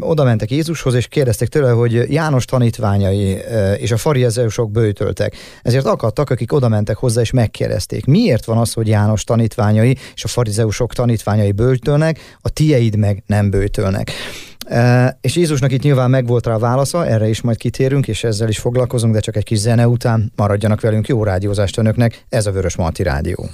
oda 0.00 0.24
mentek 0.24 0.50
Jézushoz, 0.50 0.94
és 0.94 1.06
kérdezték 1.06 1.48
tőle, 1.48 1.70
hogy 1.70 2.12
János 2.12 2.44
tanítványai 2.44 3.38
és 3.78 3.92
a 3.92 3.96
farizeusok 3.96 4.70
bőtöltek. 4.70 5.36
Ezért 5.62 5.84
akadtak, 5.84 6.30
akik 6.30 6.52
oda 6.52 6.68
mentek 6.68 6.96
hozzá 6.96 7.20
és 7.20 7.30
megkérdezték, 7.30 8.04
miért 8.04 8.44
van 8.44 8.58
az, 8.58 8.72
hogy 8.72 8.88
János 8.88 9.24
tanítványai 9.24 9.96
és 10.14 10.24
a 10.24 10.28
farizeusok 10.28 10.94
tanítványai 10.94 11.52
bőtölnek, 11.52 12.36
a 12.40 12.48
tieid 12.48 12.96
meg 12.96 13.22
nem 13.26 13.50
bőtölnek. 13.50 14.10
E, 14.66 15.18
és 15.20 15.36
Jézusnak 15.36 15.72
itt 15.72 15.82
nyilván 15.82 16.10
megvolt 16.10 16.46
rá 16.46 16.54
a 16.54 16.58
válasza, 16.58 17.06
erre 17.06 17.28
is 17.28 17.40
majd 17.40 17.56
kitérünk, 17.56 18.08
és 18.08 18.24
ezzel 18.24 18.48
is 18.48 18.58
foglalkozunk, 18.58 19.12
de 19.12 19.20
csak 19.20 19.36
egy 19.36 19.44
kis 19.44 19.58
zene 19.58 19.88
után 19.88 20.32
maradjanak 20.36 20.80
velünk 20.80 21.08
jó 21.08 21.24
rádiózást 21.24 21.78
önöknek, 21.78 22.24
ez 22.28 22.46
a 22.46 22.52
Vörös 22.52 22.76
Marti 22.76 23.02
Rádió. 23.02 23.48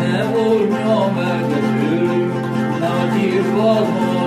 ne 0.00 0.24
vur 0.32 0.60
no 0.84 1.12
mer 1.16 1.40
götür, 1.40 2.30
ne 2.80 2.88
vakit 2.88 3.46
olmaz. 3.58 4.19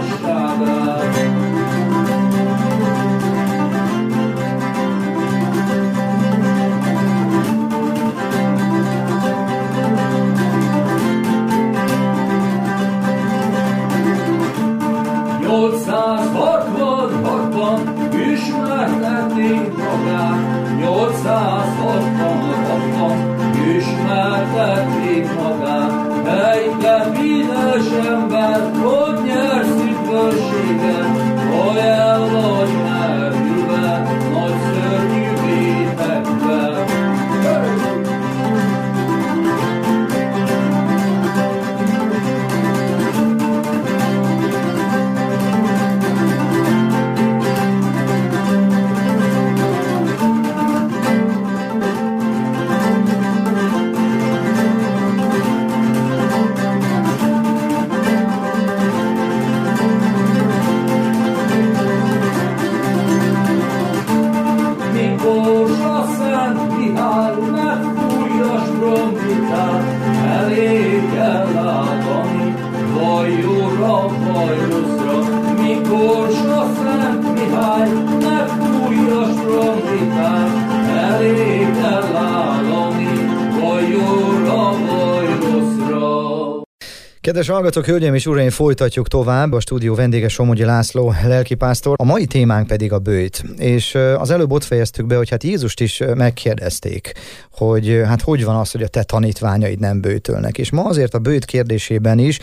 Kedves 87.23 87.47
hallgatók, 87.47 87.85
hölgyeim 87.85 88.13
és 88.13 88.25
uraim, 88.25 88.49
folytatjuk 88.49 89.07
tovább. 89.07 89.51
A 89.51 89.59
stúdió 89.59 89.95
vendége 89.95 90.27
Somogyi 90.27 90.63
László, 90.63 91.13
lelkipásztor. 91.25 91.95
A 91.99 92.03
mai 92.03 92.25
témánk 92.25 92.67
pedig 92.67 92.91
a 92.91 92.99
bőjt. 92.99 93.43
És 93.57 93.95
az 94.17 94.29
előbb 94.29 94.51
ott 94.51 94.63
fejeztük 94.63 95.05
be, 95.05 95.15
hogy 95.15 95.29
hát 95.29 95.43
Jézust 95.43 95.79
is 95.79 96.01
megkérdezték, 96.15 97.11
hogy 97.51 98.01
hát 98.05 98.21
hogy 98.21 98.45
van 98.45 98.55
az, 98.55 98.71
hogy 98.71 98.81
a 98.81 98.87
te 98.87 99.03
tanítványaid 99.03 99.79
nem 99.79 100.01
bőtölnek. 100.01 100.57
És 100.57 100.71
ma 100.71 100.83
azért 100.83 101.13
a 101.13 101.19
bőjt 101.19 101.45
kérdésében 101.45 102.19
is 102.19 102.39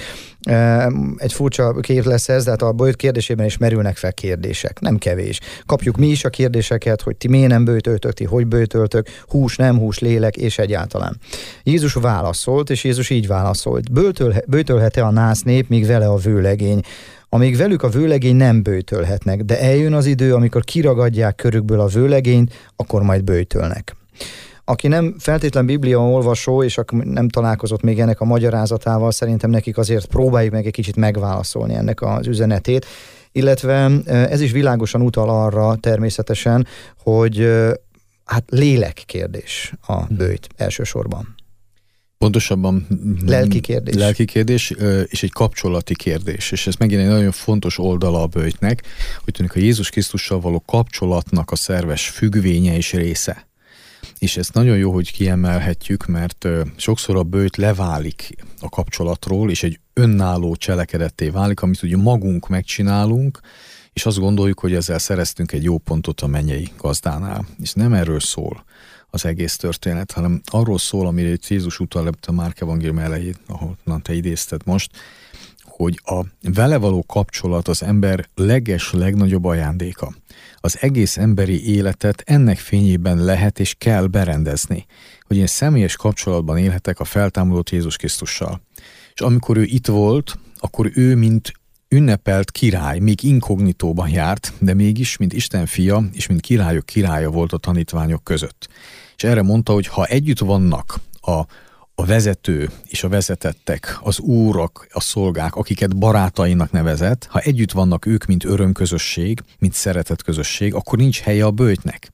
egy 1.16 1.32
furcsa 1.32 1.72
kép 1.72 2.04
lesz 2.04 2.28
ez, 2.28 2.44
de 2.44 2.50
hát 2.50 2.62
a 2.62 2.72
bőjt 2.72 2.96
kérdésében 2.96 3.46
is 3.46 3.56
merülnek 3.56 3.96
fel 3.96 4.12
kérdések. 4.12 4.80
Nem 4.80 4.98
kevés. 4.98 5.40
Kapjuk 5.66 5.96
mi 5.96 6.06
is 6.06 6.24
a 6.24 6.30
kérdéseket, 6.30 7.02
hogy 7.02 7.16
ti 7.16 7.28
miért 7.28 7.48
nem 7.48 7.64
bőtöltök, 7.64 8.12
ti 8.12 8.24
hogy 8.24 8.46
bőtöltök, 8.46 9.06
hús, 9.28 9.56
nem 9.56 9.78
hús, 9.78 9.98
lélek, 9.98 10.36
és 10.36 10.58
egyáltalán. 10.58 11.16
Jézus 11.62 11.92
válaszolt, 11.92 12.70
és 12.70 12.84
Jézus 12.84 13.10
így 13.10 13.26
válaszolt. 13.26 13.92
Bőtöl, 13.92 14.34
bőtölhet-e 14.70 15.04
a 15.04 15.10
nász 15.10 15.42
nép, 15.42 15.68
míg 15.68 15.86
vele 15.86 16.08
a 16.08 16.16
vőlegény? 16.16 16.80
amíg 17.32 17.56
velük 17.56 17.82
a 17.82 17.88
vőlegény 17.88 18.36
nem 18.36 18.62
bőtölhetnek, 18.62 19.42
de 19.42 19.60
eljön 19.60 19.92
az 19.92 20.06
idő, 20.06 20.34
amikor 20.34 20.64
kiragadják 20.64 21.34
körükből 21.34 21.80
a 21.80 21.86
vőlegényt, 21.86 22.54
akkor 22.76 23.02
majd 23.02 23.24
bőtölnek. 23.24 23.96
Aki 24.64 24.88
nem 24.88 25.14
feltétlen 25.18 25.66
Biblia 25.66 25.98
olvasó, 25.98 26.62
és 26.62 26.78
aki 26.78 26.96
nem 26.96 27.28
találkozott 27.28 27.82
még 27.82 28.00
ennek 28.00 28.20
a 28.20 28.24
magyarázatával, 28.24 29.10
szerintem 29.10 29.50
nekik 29.50 29.78
azért 29.78 30.06
próbáljuk 30.06 30.52
meg 30.52 30.66
egy 30.66 30.72
kicsit 30.72 30.96
megválaszolni 30.96 31.74
ennek 31.74 32.02
az 32.02 32.26
üzenetét. 32.26 32.86
Illetve 33.32 33.90
ez 34.06 34.40
is 34.40 34.52
világosan 34.52 35.02
utal 35.02 35.28
arra 35.28 35.76
természetesen, 35.76 36.66
hogy 37.02 37.50
hát 38.24 38.44
lélek 38.48 39.02
kérdés 39.06 39.72
a 39.86 40.02
bőjt 40.08 40.48
elsősorban. 40.56 41.39
Pontosabban 42.24 42.86
lelki 43.26 43.60
kérdés. 43.60 43.94
Lelki 43.94 44.24
kérdés, 44.24 44.74
és 45.06 45.22
egy 45.22 45.32
kapcsolati 45.32 45.94
kérdés. 45.94 46.52
És 46.52 46.66
ez 46.66 46.74
megint 46.74 47.00
egy 47.00 47.06
nagyon 47.06 47.30
fontos 47.30 47.78
oldala 47.78 48.22
a 48.22 48.26
bőjtnek, 48.26 48.82
hogy 49.24 49.32
tűnik 49.32 49.56
a 49.56 49.58
Jézus 49.58 49.90
Krisztussal 49.90 50.40
való 50.40 50.62
kapcsolatnak 50.66 51.50
a 51.50 51.56
szerves 51.56 52.08
függvénye 52.08 52.76
és 52.76 52.92
része. 52.92 53.48
És 54.18 54.36
ezt 54.36 54.54
nagyon 54.54 54.76
jó, 54.76 54.92
hogy 54.92 55.12
kiemelhetjük, 55.12 56.06
mert 56.06 56.48
sokszor 56.76 57.16
a 57.16 57.22
bőjt 57.22 57.56
leválik 57.56 58.34
a 58.60 58.68
kapcsolatról, 58.68 59.50
és 59.50 59.62
egy 59.62 59.80
önálló 59.92 60.56
cselekedetté 60.56 61.28
válik, 61.28 61.62
amit 61.62 61.82
ugye 61.82 61.96
magunk 61.96 62.48
megcsinálunk, 62.48 63.40
és 63.92 64.06
azt 64.06 64.18
gondoljuk, 64.18 64.60
hogy 64.60 64.74
ezzel 64.74 64.98
szereztünk 64.98 65.52
egy 65.52 65.62
jó 65.62 65.78
pontot 65.78 66.20
a 66.20 66.26
mennyei 66.26 66.68
gazdánál. 66.78 67.46
És 67.58 67.72
nem 67.72 67.92
erről 67.92 68.20
szól 68.20 68.64
az 69.10 69.24
egész 69.24 69.56
történet, 69.56 70.12
hanem 70.12 70.40
arról 70.44 70.78
szól, 70.78 71.06
amire 71.06 71.36
Jézus 71.48 71.78
utal 71.78 72.10
a 72.26 72.32
Márk 72.32 72.60
evangélium 72.60 72.98
elején, 72.98 73.36
ahol 73.46 73.76
te 74.02 74.14
idézted 74.14 74.60
most, 74.64 74.90
hogy 75.62 76.00
a 76.04 76.24
vele 76.42 76.76
való 76.76 77.04
kapcsolat 77.06 77.68
az 77.68 77.82
ember 77.82 78.28
leges, 78.34 78.92
legnagyobb 78.92 79.44
ajándéka. 79.44 80.14
Az 80.56 80.76
egész 80.80 81.16
emberi 81.16 81.74
életet 81.74 82.22
ennek 82.26 82.58
fényében 82.58 83.24
lehet 83.24 83.60
és 83.60 83.74
kell 83.78 84.06
berendezni, 84.06 84.86
hogy 85.26 85.36
én 85.36 85.46
személyes 85.46 85.96
kapcsolatban 85.96 86.58
élhetek 86.58 87.00
a 87.00 87.04
feltámadott 87.04 87.70
Jézus 87.70 87.96
Krisztussal. 87.96 88.60
És 89.14 89.20
amikor 89.20 89.56
ő 89.56 89.62
itt 89.62 89.86
volt, 89.86 90.38
akkor 90.58 90.90
ő, 90.94 91.16
mint 91.16 91.52
ünnepelt 91.94 92.50
király, 92.50 92.98
még 92.98 93.22
inkognitóban 93.22 94.08
járt, 94.08 94.52
de 94.58 94.74
mégis, 94.74 95.16
mint 95.16 95.32
Isten 95.32 95.66
fia 95.66 96.04
és 96.12 96.26
mint 96.26 96.40
királyok 96.40 96.86
királya 96.86 97.30
volt 97.30 97.52
a 97.52 97.58
tanítványok 97.58 98.24
között. 98.24 98.68
És 99.16 99.24
erre 99.24 99.42
mondta, 99.42 99.72
hogy 99.72 99.86
ha 99.86 100.04
együtt 100.04 100.38
vannak 100.38 101.00
a 101.20 101.46
a 101.94 102.04
vezető 102.04 102.70
és 102.84 103.04
a 103.04 103.08
vezetettek, 103.08 103.98
az 104.02 104.18
úrak, 104.18 104.86
a 104.90 105.00
szolgák, 105.00 105.54
akiket 105.54 105.96
barátainak 105.96 106.70
nevezett, 106.70 107.26
ha 107.30 107.38
együtt 107.38 107.72
vannak 107.72 108.06
ők, 108.06 108.24
mint 108.24 108.44
örömközösség, 108.44 109.40
mint 109.58 109.72
szeretetközösség, 109.72 110.74
akkor 110.74 110.98
nincs 110.98 111.20
helye 111.20 111.44
a 111.44 111.50
bőjtnek 111.50 112.12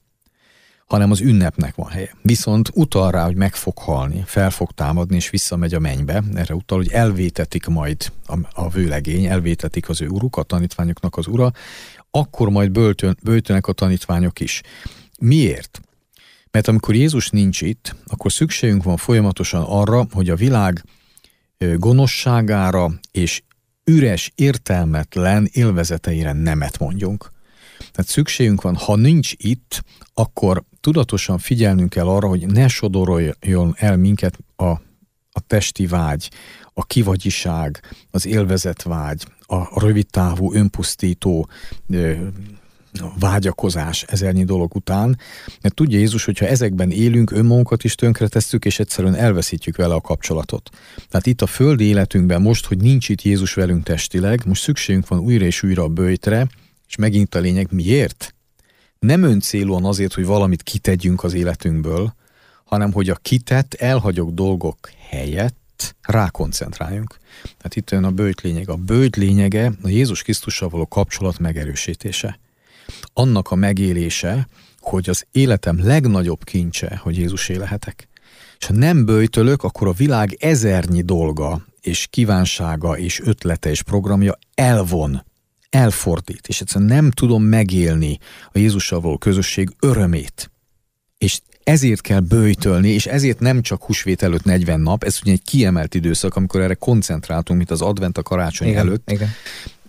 hanem 0.86 1.10
az 1.10 1.20
ünnepnek 1.20 1.74
van 1.74 1.88
helye. 1.88 2.14
Viszont 2.22 2.70
utal 2.74 3.10
rá, 3.10 3.24
hogy 3.24 3.36
meg 3.36 3.54
fog 3.54 3.78
halni, 3.78 4.22
fel 4.26 4.50
fog 4.50 4.70
támadni, 4.72 5.16
és 5.16 5.30
visszamegy 5.30 5.74
a 5.74 5.78
mennybe. 5.78 6.22
Erre 6.34 6.54
utal, 6.54 6.78
hogy 6.78 6.90
elvétetik 6.90 7.66
majd 7.66 8.12
a, 8.26 8.38
a 8.52 8.68
vőlegény, 8.68 9.24
elvétetik 9.24 9.88
az 9.88 10.00
ő 10.00 10.08
uruk, 10.08 10.36
a 10.36 10.42
tanítványoknak 10.42 11.16
az 11.16 11.26
ura, 11.26 11.52
akkor 12.10 12.50
majd 12.50 12.70
böltön, 12.70 13.16
böltönek 13.22 13.66
a 13.66 13.72
tanítványok 13.72 14.40
is. 14.40 14.60
Miért? 15.20 15.80
Mert 16.50 16.68
amikor 16.68 16.94
Jézus 16.94 17.30
nincs 17.30 17.60
itt, 17.60 17.96
akkor 18.06 18.32
szükségünk 18.32 18.82
van 18.82 18.96
folyamatosan 18.96 19.62
arra, 19.62 20.06
hogy 20.12 20.30
a 20.30 20.36
világ 20.36 20.84
gonoszságára 21.58 22.92
és 23.10 23.42
üres, 23.84 24.32
értelmetlen 24.34 25.48
élvezeteire 25.52 26.32
nemet 26.32 26.78
mondjunk. 26.78 27.30
Tehát 27.96 28.10
szükségünk 28.10 28.62
van, 28.62 28.76
ha 28.76 28.96
nincs 28.96 29.32
itt, 29.36 29.84
akkor 30.14 30.64
tudatosan 30.80 31.38
figyelnünk 31.38 31.90
kell 31.90 32.06
arra, 32.06 32.28
hogy 32.28 32.46
ne 32.46 32.68
sodoroljon 32.68 33.74
el 33.76 33.96
minket 33.96 34.38
a, 34.56 34.64
a 35.30 35.40
testi 35.46 35.86
vágy, 35.86 36.30
a 36.72 36.84
kivagyiság, 36.84 37.80
az 38.10 38.26
élvezetvágy, 38.26 39.24
a 39.46 39.80
rövidtávú, 39.80 40.52
önpusztító 40.52 41.48
vágyakozás 43.18 44.02
ezernyi 44.02 44.44
dolog 44.44 44.74
után, 44.74 45.18
mert 45.62 45.74
tudja 45.74 45.98
Jézus, 45.98 46.24
hogyha 46.24 46.46
ezekben 46.46 46.90
élünk, 46.90 47.30
önmagunkat 47.30 47.84
is 47.84 47.94
tönkretesszük, 47.94 48.64
és 48.64 48.78
egyszerűen 48.78 49.14
elveszítjük 49.14 49.76
vele 49.76 49.94
a 49.94 50.00
kapcsolatot. 50.00 50.70
Tehát 51.08 51.26
itt 51.26 51.42
a 51.42 51.46
földi 51.46 51.84
életünkben 51.84 52.42
most, 52.42 52.66
hogy 52.66 52.78
nincs 52.78 53.08
itt 53.08 53.22
Jézus 53.22 53.54
velünk 53.54 53.84
testileg, 53.84 54.42
most 54.46 54.62
szükségünk 54.62 55.08
van 55.08 55.18
újra 55.18 55.44
és 55.44 55.62
újra 55.62 55.82
a 55.82 55.88
bőjtre, 55.88 56.46
és 56.88 56.96
megint 56.96 57.34
a 57.34 57.38
lényeg, 57.38 57.72
miért? 57.72 58.34
Nem 58.98 59.22
öncélúan 59.22 59.84
azért, 59.84 60.14
hogy 60.14 60.24
valamit 60.24 60.62
kitegyünk 60.62 61.24
az 61.24 61.34
életünkből, 61.34 62.14
hanem 62.64 62.92
hogy 62.92 63.10
a 63.10 63.14
kitett, 63.14 63.74
elhagyok 63.74 64.30
dolgok 64.30 64.90
helyett 65.08 65.96
rákoncentráljunk. 66.02 67.16
Tehát 67.42 67.76
itt 67.76 67.90
jön 67.90 68.04
a 68.04 68.10
bőjt 68.10 68.40
lényeg. 68.40 68.68
A 68.68 68.76
bőjt 68.76 69.16
lényege 69.16 69.72
a 69.82 69.88
Jézus 69.88 70.22
Krisztussal 70.22 70.68
való 70.68 70.86
kapcsolat 70.86 71.38
megerősítése 71.38 72.38
annak 73.12 73.50
a 73.50 73.54
megélése, 73.54 74.48
hogy 74.80 75.08
az 75.08 75.26
életem 75.32 75.84
legnagyobb 75.84 76.44
kincse, 76.44 77.00
hogy 77.02 77.16
Jézus 77.16 77.48
lehetek. 77.48 78.08
És 78.58 78.66
ha 78.66 78.72
nem 78.72 79.04
böjtölök, 79.04 79.62
akkor 79.62 79.88
a 79.88 79.92
világ 79.92 80.36
ezernyi 80.40 81.02
dolga, 81.02 81.66
és 81.80 82.06
kívánsága, 82.10 82.98
és 82.98 83.20
ötlete, 83.20 83.70
és 83.70 83.82
programja 83.82 84.38
elvon, 84.54 85.24
elfordít, 85.70 86.48
és 86.48 86.60
egyszerűen 86.60 86.90
nem 86.90 87.10
tudom 87.10 87.42
megélni 87.42 88.18
a 88.52 88.58
Jézussal 88.58 89.00
való 89.00 89.18
közösség 89.18 89.70
örömét. 89.80 90.50
És 91.18 91.40
ezért 91.64 92.00
kell 92.00 92.20
bőjtölni, 92.20 92.88
és 92.88 93.06
ezért 93.06 93.40
nem 93.40 93.62
csak 93.62 93.84
húsvét 93.84 94.22
előtt 94.22 94.44
40 94.44 94.80
nap, 94.80 95.04
ez 95.04 95.18
ugye 95.22 95.32
egy 95.32 95.42
kiemelt 95.42 95.94
időszak, 95.94 96.36
amikor 96.36 96.60
erre 96.60 96.74
koncentráltunk, 96.74 97.58
mint 97.58 97.70
az 97.70 97.80
advent 97.80 98.18
a 98.18 98.22
karácsony 98.22 98.68
igen, 98.68 98.86
előtt. 98.86 99.10
Igen 99.10 99.28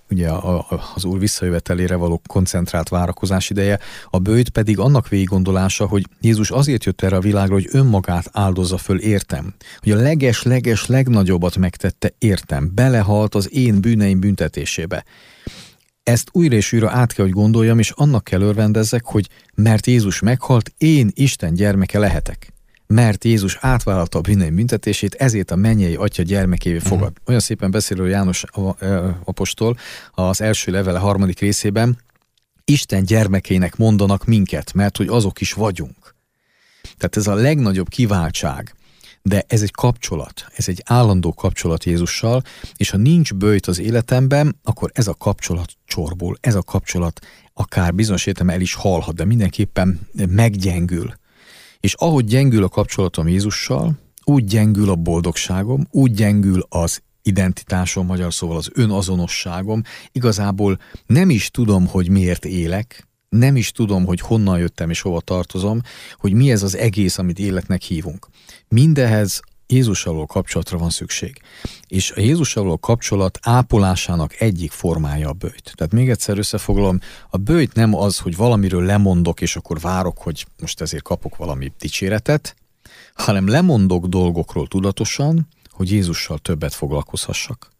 ugye 0.09 0.29
a, 0.29 0.57
a, 0.57 0.91
az 0.95 1.05
úr 1.05 1.19
visszajövetelére 1.19 1.95
való 1.95 2.21
koncentrált 2.27 2.89
várakozás 2.89 3.49
ideje, 3.49 3.79
a 4.09 4.19
bőjt 4.19 4.49
pedig 4.49 4.79
annak 4.79 5.07
végiggondolása, 5.07 5.85
hogy 5.85 6.05
Jézus 6.21 6.51
azért 6.51 6.83
jött 6.83 7.01
erre 7.01 7.15
a 7.15 7.21
világra, 7.21 7.53
hogy 7.53 7.67
önmagát 7.71 8.29
áldozza 8.31 8.77
föl 8.77 8.99
értem. 8.99 9.53
Hogy 9.79 9.91
a 9.91 10.01
leges-leges 10.01 10.85
legnagyobbat 10.85 11.57
megtette 11.57 12.13
értem, 12.17 12.71
belehalt 12.75 13.35
az 13.35 13.53
én 13.53 13.81
bűneim 13.81 14.19
büntetésébe. 14.19 15.05
Ezt 16.07 16.29
újra 16.31 16.55
és 16.55 16.73
újra 16.73 16.89
át 16.89 17.13
kell, 17.13 17.25
hogy 17.25 17.33
gondoljam, 17.33 17.79
és 17.79 17.89
annak 17.89 18.23
kell 18.23 18.41
örvendezzek, 18.41 19.05
hogy 19.05 19.27
mert 19.55 19.85
Jézus 19.85 20.19
meghalt, 20.19 20.73
én 20.77 21.11
Isten 21.13 21.53
gyermeke 21.53 21.99
lehetek 21.99 22.51
mert 22.87 23.23
Jézus 23.23 23.57
átvállalta 23.61 24.17
a 24.17 24.21
bűnei 24.21 24.49
büntetését, 24.49 25.15
ezért 25.15 25.51
a 25.51 25.55
mennyei 25.55 25.95
atya 25.95 26.23
gyermekévé 26.23 26.79
fogad. 26.79 27.09
Uh-huh. 27.09 27.27
Olyan 27.27 27.39
szépen 27.39 27.71
beszélő 27.71 28.07
János 28.07 28.43
apostol 29.23 29.77
az 30.11 30.41
első 30.41 30.71
levele 30.71 30.99
harmadik 30.99 31.39
részében, 31.39 31.97
Isten 32.65 33.03
gyermekének 33.03 33.75
mondanak 33.75 34.25
minket, 34.25 34.73
mert 34.73 34.97
hogy 34.97 35.07
azok 35.07 35.41
is 35.41 35.53
vagyunk. 35.53 36.15
Tehát 36.97 37.17
ez 37.17 37.27
a 37.27 37.33
legnagyobb 37.33 37.89
kiváltság, 37.89 38.75
de 39.27 39.43
ez 39.47 39.61
egy 39.61 39.71
kapcsolat, 39.71 40.45
ez 40.55 40.67
egy 40.67 40.81
állandó 40.85 41.33
kapcsolat 41.33 41.83
Jézussal, 41.83 42.41
és 42.75 42.89
ha 42.89 42.97
nincs 42.97 43.33
bőjt 43.33 43.65
az 43.65 43.79
életemben, 43.79 44.59
akkor 44.63 44.91
ez 44.93 45.07
a 45.07 45.13
kapcsolat 45.13 45.71
csorbul, 45.85 46.37
ez 46.41 46.55
a 46.55 46.63
kapcsolat 46.63 47.19
akár 47.53 47.95
bizonyos 47.95 48.25
értelemben 48.25 48.55
el 48.55 48.61
is 48.61 48.73
halhat, 48.73 49.15
de 49.15 49.25
mindenképpen 49.25 50.07
meggyengül. 50.29 51.13
És 51.79 51.93
ahogy 51.93 52.25
gyengül 52.25 52.63
a 52.63 52.69
kapcsolatom 52.69 53.27
Jézussal, 53.27 53.99
úgy 54.23 54.45
gyengül 54.45 54.89
a 54.89 54.95
boldogságom, 54.95 55.87
úgy 55.91 56.11
gyengül 56.13 56.65
az 56.69 57.01
identitásom, 57.21 58.05
magyar 58.05 58.33
szóval 58.33 58.57
az 58.57 58.69
önazonosságom. 58.73 59.81
Igazából 60.11 60.79
nem 61.05 61.29
is 61.29 61.51
tudom, 61.51 61.87
hogy 61.87 62.09
miért 62.09 62.45
élek, 62.45 63.06
nem 63.29 63.55
is 63.55 63.71
tudom, 63.71 64.05
hogy 64.05 64.19
honnan 64.19 64.59
jöttem 64.59 64.89
és 64.89 65.01
hova 65.01 65.21
tartozom, 65.21 65.81
hogy 66.17 66.33
mi 66.33 66.51
ez 66.51 66.63
az 66.63 66.75
egész, 66.75 67.17
amit 67.17 67.39
életnek 67.39 67.81
hívunk. 67.81 68.27
Mindehez 68.67 69.41
Jézussal 69.69 70.13
való 70.13 70.25
kapcsolatra 70.25 70.77
van 70.77 70.89
szükség. 70.89 71.41
És 71.87 72.11
a 72.11 72.19
Jézussal 72.19 72.63
való 72.63 72.77
kapcsolat 72.77 73.39
ápolásának 73.41 74.41
egyik 74.41 74.71
formája 74.71 75.29
a 75.29 75.33
bőjt. 75.33 75.73
Tehát 75.75 75.93
még 75.93 76.09
egyszer 76.09 76.37
összefoglalom, 76.37 76.99
a 77.29 77.37
bőjt 77.37 77.73
nem 77.73 77.95
az, 77.95 78.17
hogy 78.17 78.35
valamiről 78.35 78.85
lemondok, 78.85 79.41
és 79.41 79.55
akkor 79.55 79.79
várok, 79.79 80.17
hogy 80.17 80.45
most 80.59 80.81
ezért 80.81 81.03
kapok 81.03 81.35
valami 81.35 81.71
dicséretet, 81.79 82.55
hanem 83.13 83.47
lemondok 83.47 84.05
dolgokról 84.05 84.67
tudatosan, 84.67 85.47
hogy 85.69 85.91
Jézussal 85.91 86.37
többet 86.37 86.73
foglalkozhassak. 86.73 87.71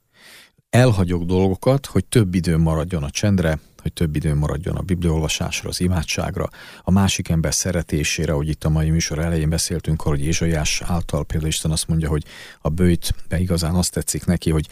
Elhagyok 0.69 1.23
dolgokat, 1.23 1.85
hogy 1.85 2.05
több 2.05 2.35
időm 2.35 2.61
maradjon 2.61 3.03
a 3.03 3.09
csendre, 3.09 3.59
hogy 3.87 4.05
több 4.05 4.15
időm 4.15 4.37
maradjon 4.37 4.75
a 4.75 4.81
bibliolvasásra, 4.81 5.69
az 5.69 5.79
imádságra, 5.79 6.49
a 6.81 6.91
másik 6.91 7.29
ember 7.29 7.53
szeretésére, 7.53 8.31
hogy 8.31 8.49
itt 8.49 8.63
a 8.63 8.69
mai 8.69 8.89
műsor 8.89 9.19
elején 9.19 9.49
beszéltünk 9.49 10.01
hogy 10.01 10.25
Ézsaiás 10.25 10.81
által 10.85 11.25
például 11.25 11.49
Isten 11.49 11.71
azt 11.71 11.87
mondja, 11.87 12.09
hogy 12.09 12.23
a 12.61 12.69
bőjt 12.69 13.13
be 13.27 13.39
igazán 13.39 13.75
azt 13.75 13.91
tetszik 13.91 14.25
neki, 14.25 14.51
hogy 14.51 14.67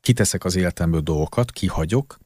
kiteszek 0.00 0.44
az 0.44 0.56
életemből 0.56 1.00
dolgokat, 1.00 1.50
kihagyok, 1.50 2.18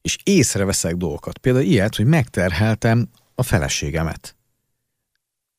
és 0.00 0.16
észreveszek 0.22 0.96
dolgokat. 0.96 1.38
Például 1.38 1.64
ilyet, 1.64 1.96
hogy 1.96 2.06
megterheltem 2.06 3.08
a 3.34 3.42
feleségemet. 3.42 4.36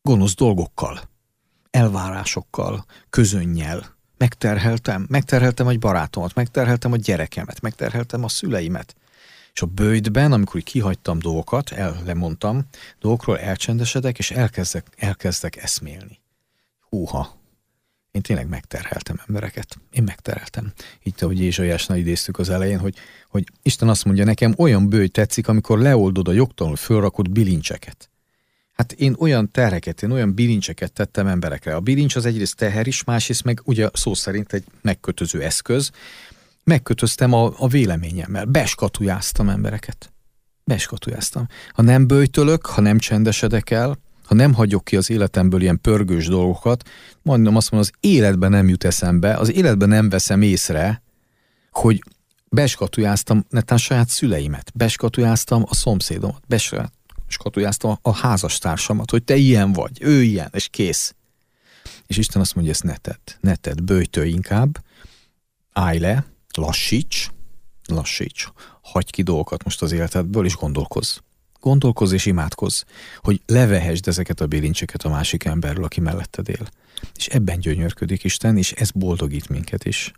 Gonosz 0.01 0.35
dolgokkal, 0.35 1.01
elvárásokkal, 1.69 2.85
közönnyel. 3.09 3.97
Megterheltem, 4.17 5.05
megterheltem 5.09 5.67
egy 5.67 5.79
barátomat, 5.79 6.35
megterheltem 6.35 6.91
a 6.91 6.95
gyerekemet, 6.95 7.61
megterheltem 7.61 8.23
a 8.23 8.27
szüleimet. 8.27 8.95
És 9.59 9.65
a 9.65 9.71
bőjtben, 9.73 10.31
amikor 10.31 10.61
kihagytam 10.63 11.19
dolgokat, 11.19 11.71
el 11.71 12.01
lemondtam, 12.05 12.65
dolgokról 12.99 13.39
elcsendesedek, 13.39 14.17
és 14.17 14.31
elkezdek, 14.31 14.87
elkezdek 14.97 15.55
eszmélni. 15.55 16.19
Húha, 16.89 17.37
én 18.11 18.21
tényleg 18.21 18.47
megterheltem 18.47 19.21
embereket. 19.27 19.77
Én 19.91 20.03
megterheltem. 20.03 20.71
Így, 21.03 21.13
ahogy 21.19 21.41
Ézsaiásnál 21.41 21.97
idéztük 21.97 22.39
az 22.39 22.49
elején, 22.49 22.79
hogy, 22.79 22.95
hogy 23.29 23.43
Isten 23.61 23.89
azt 23.89 24.05
mondja 24.05 24.23
nekem, 24.23 24.53
olyan 24.57 24.89
bőj 24.89 25.07
tetszik, 25.07 25.47
amikor 25.47 25.79
leoldod 25.79 26.27
a 26.27 26.31
jogtalanul 26.31 26.77
fölrakott 26.77 27.29
bilincseket. 27.29 28.09
Hát 28.73 28.91
én 28.91 29.15
olyan 29.17 29.51
terheket, 29.51 30.03
én 30.03 30.11
olyan 30.11 30.33
bilincseket 30.33 30.93
tettem 30.93 31.27
emberekre. 31.27 31.75
A 31.75 31.79
bilincs 31.79 32.15
az 32.15 32.25
egyrészt 32.25 32.55
teher 32.55 32.87
is, 32.87 33.03
másrészt 33.03 33.43
meg 33.43 33.61
ugye 33.63 33.89
szó 33.93 34.13
szerint 34.13 34.53
egy 34.53 34.63
megkötöző 34.81 35.41
eszköz, 35.41 35.91
megkötöztem 36.69 37.33
a, 37.33 37.53
a 37.57 37.67
véleményemmel, 37.67 38.45
beskatujáztam 38.45 39.49
embereket. 39.49 40.13
Beskatujáztam. 40.63 41.47
Ha 41.73 41.81
nem 41.81 42.07
bőjtölök, 42.07 42.65
ha 42.65 42.81
nem 42.81 42.99
csendesedek 42.99 43.69
el, 43.69 43.97
ha 44.25 44.35
nem 44.35 44.53
hagyok 44.53 44.83
ki 44.83 44.95
az 44.95 45.09
életemből 45.09 45.61
ilyen 45.61 45.81
pörgős 45.81 46.27
dolgokat, 46.27 46.89
majdnem 47.21 47.55
azt 47.55 47.71
mondom, 47.71 47.89
az 47.91 48.09
életben 48.09 48.51
nem 48.51 48.67
jut 48.67 48.83
eszembe, 48.83 49.35
az 49.35 49.51
életben 49.51 49.89
nem 49.89 50.09
veszem 50.09 50.41
észre, 50.41 51.01
hogy 51.71 52.03
beskatujáztam 52.49 53.45
netán 53.49 53.77
saját 53.77 54.09
szüleimet, 54.09 54.71
beskatujáztam 54.75 55.63
a 55.67 55.73
szomszédomat, 55.73 56.43
beskatujáztam 56.47 57.97
a 58.01 58.15
házastársamat, 58.15 59.11
hogy 59.11 59.23
te 59.23 59.35
ilyen 59.35 59.73
vagy, 59.73 59.97
ő 60.01 60.23
ilyen, 60.23 60.49
és 60.53 60.67
kész. 60.67 61.15
És 62.07 62.17
Isten 62.17 62.41
azt 62.41 62.55
mondja, 62.55 62.73
ezt 62.73 62.83
ne 62.83 62.95
tedd, 62.95 63.29
ne 63.39 63.55
tedd, 63.55 64.25
inkább, 64.25 64.83
állj 65.73 65.99
le, 65.99 66.25
lassíts, 66.57 67.31
lassíts, 67.85 68.51
hagyj 68.81 69.09
ki 69.11 69.21
dolgokat 69.21 69.63
most 69.63 69.81
az 69.81 69.91
életedből, 69.91 70.45
és 70.45 70.55
gondolkozz. 70.55 71.17
Gondolkozz 71.59 72.11
és 72.11 72.25
imádkozz, 72.25 72.81
hogy 73.17 73.41
levehesd 73.45 74.07
ezeket 74.07 74.41
a 74.41 74.47
bilincseket 74.47 75.03
a 75.03 75.09
másik 75.09 75.43
emberről, 75.43 75.83
aki 75.83 75.99
melletted 76.01 76.49
él. 76.49 76.69
És 77.15 77.27
ebben 77.27 77.59
gyönyörködik 77.59 78.23
Isten, 78.23 78.57
és 78.57 78.71
ez 78.71 78.91
boldogít 78.91 79.49
minket 79.49 79.85
is. 79.85 80.11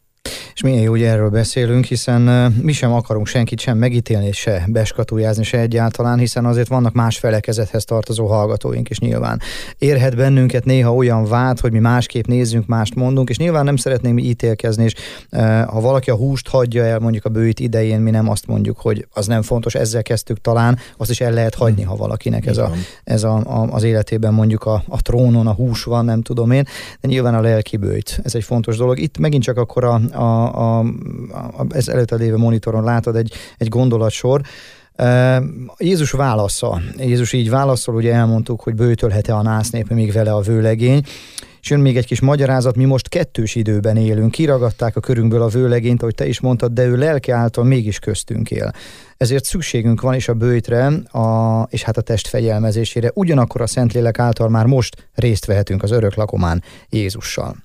És 0.53 0.67
milyen 0.67 0.81
jó, 0.83 0.89
hogy 0.89 1.01
erről 1.01 1.29
beszélünk, 1.29 1.85
hiszen 1.85 2.21
mi 2.61 2.71
sem 2.71 2.93
akarunk 2.93 3.27
senkit 3.27 3.59
sem 3.59 3.77
megítélni, 3.77 4.31
se 4.31 4.65
beskatujázni, 4.67 5.43
se 5.43 5.59
egyáltalán, 5.59 6.19
hiszen 6.19 6.45
azért 6.45 6.67
vannak 6.67 6.93
más 6.93 7.17
felekezethez 7.17 7.83
tartozó 7.83 8.25
hallgatóink 8.25 8.89
is 8.89 8.99
nyilván. 8.99 9.41
Érhet 9.77 10.15
bennünket 10.15 10.65
néha 10.65 10.93
olyan 10.93 11.25
vád, 11.25 11.59
hogy 11.59 11.71
mi 11.71 11.79
másképp 11.79 12.25
nézzünk, 12.25 12.65
mást 12.65 12.95
mondunk, 12.95 13.29
és 13.29 13.37
nyilván 13.37 13.63
nem 13.63 13.75
szeretnénk 13.75 14.15
mi 14.15 14.23
ítélkezni, 14.23 14.83
és 14.83 14.93
ha 15.67 15.81
valaki 15.81 16.09
a 16.09 16.15
húst 16.15 16.47
hagyja 16.47 16.83
el 16.83 16.99
mondjuk 16.99 17.25
a 17.25 17.29
bőjt 17.29 17.59
idején, 17.59 17.99
mi 17.99 18.09
nem 18.09 18.29
azt 18.29 18.47
mondjuk, 18.47 18.79
hogy 18.79 19.07
az 19.13 19.27
nem 19.27 19.41
fontos, 19.41 19.75
ezzel 19.75 20.03
kezdtük 20.03 20.41
talán, 20.41 20.77
azt 20.97 21.09
is 21.09 21.21
el 21.21 21.31
lehet 21.31 21.55
hagyni, 21.55 21.81
ha 21.81 21.95
valakinek 21.95 22.45
ez, 22.45 22.57
a, 22.57 22.71
ez 23.03 23.23
a, 23.23 23.35
a, 23.35 23.67
az 23.71 23.83
életében 23.83 24.33
mondjuk 24.33 24.63
a, 24.63 24.83
a 24.87 25.01
trónon 25.01 25.47
a 25.47 25.53
hús 25.53 25.83
van, 25.83 26.05
nem 26.05 26.21
tudom 26.21 26.51
én, 26.51 26.63
de 27.01 27.07
nyilván 27.07 27.35
a 27.35 27.41
lelki 27.41 27.77
bőjt, 27.77 28.19
ez 28.23 28.35
egy 28.35 28.43
fontos 28.43 28.77
dolog. 28.77 28.99
Itt 28.99 29.17
megint 29.17 29.43
csak 29.43 29.57
akkor 29.57 29.83
a, 29.83 30.01
a, 30.13 30.55
a, 30.55 30.79
a, 31.31 31.65
ez 31.69 31.87
előtte 31.87 32.15
lévő 32.15 32.37
monitoron 32.37 32.83
látod 32.83 33.15
egy, 33.15 33.33
egy 33.57 33.67
gondolatsor, 33.67 34.41
Jézus 35.77 36.11
válasza. 36.11 36.81
Jézus 36.97 37.33
így 37.33 37.49
válaszol, 37.49 37.95
ugye 37.95 38.13
elmondtuk, 38.13 38.61
hogy 38.61 38.75
bőtölhet-e 38.75 39.35
a 39.35 39.41
nász 39.41 39.69
népe 39.69 39.93
még 39.93 40.11
vele 40.11 40.31
a 40.31 40.41
vőlegény, 40.41 41.03
és 41.61 41.69
jön 41.69 41.79
még 41.79 41.97
egy 41.97 42.05
kis 42.05 42.19
magyarázat, 42.19 42.75
mi 42.75 42.85
most 42.85 43.09
kettős 43.09 43.55
időben 43.55 43.97
élünk, 43.97 44.31
kiragadták 44.31 44.95
a 44.95 44.99
körünkből 44.99 45.41
a 45.41 45.47
vőlegényt, 45.47 46.01
ahogy 46.01 46.15
te 46.15 46.27
is 46.27 46.39
mondtad, 46.39 46.71
de 46.71 46.85
ő 46.85 46.97
lelke 46.97 47.35
által 47.35 47.63
mégis 47.63 47.99
köztünk 47.99 48.51
él. 48.51 48.71
Ezért 49.17 49.43
szükségünk 49.43 50.01
van 50.01 50.13
is 50.13 50.27
a 50.27 50.33
bőjtre, 50.33 50.85
a, 51.11 51.61
és 51.69 51.83
hát 51.83 51.97
a 51.97 52.01
test 52.01 52.27
fegyelmezésére, 52.27 53.11
ugyanakkor 53.13 53.61
a 53.61 53.67
Szentlélek 53.67 54.19
által 54.19 54.49
már 54.49 54.65
most 54.65 55.09
részt 55.13 55.45
vehetünk 55.45 55.83
az 55.83 55.91
örök 55.91 56.15
lakomán 56.15 56.63
Jézussal. 56.89 57.55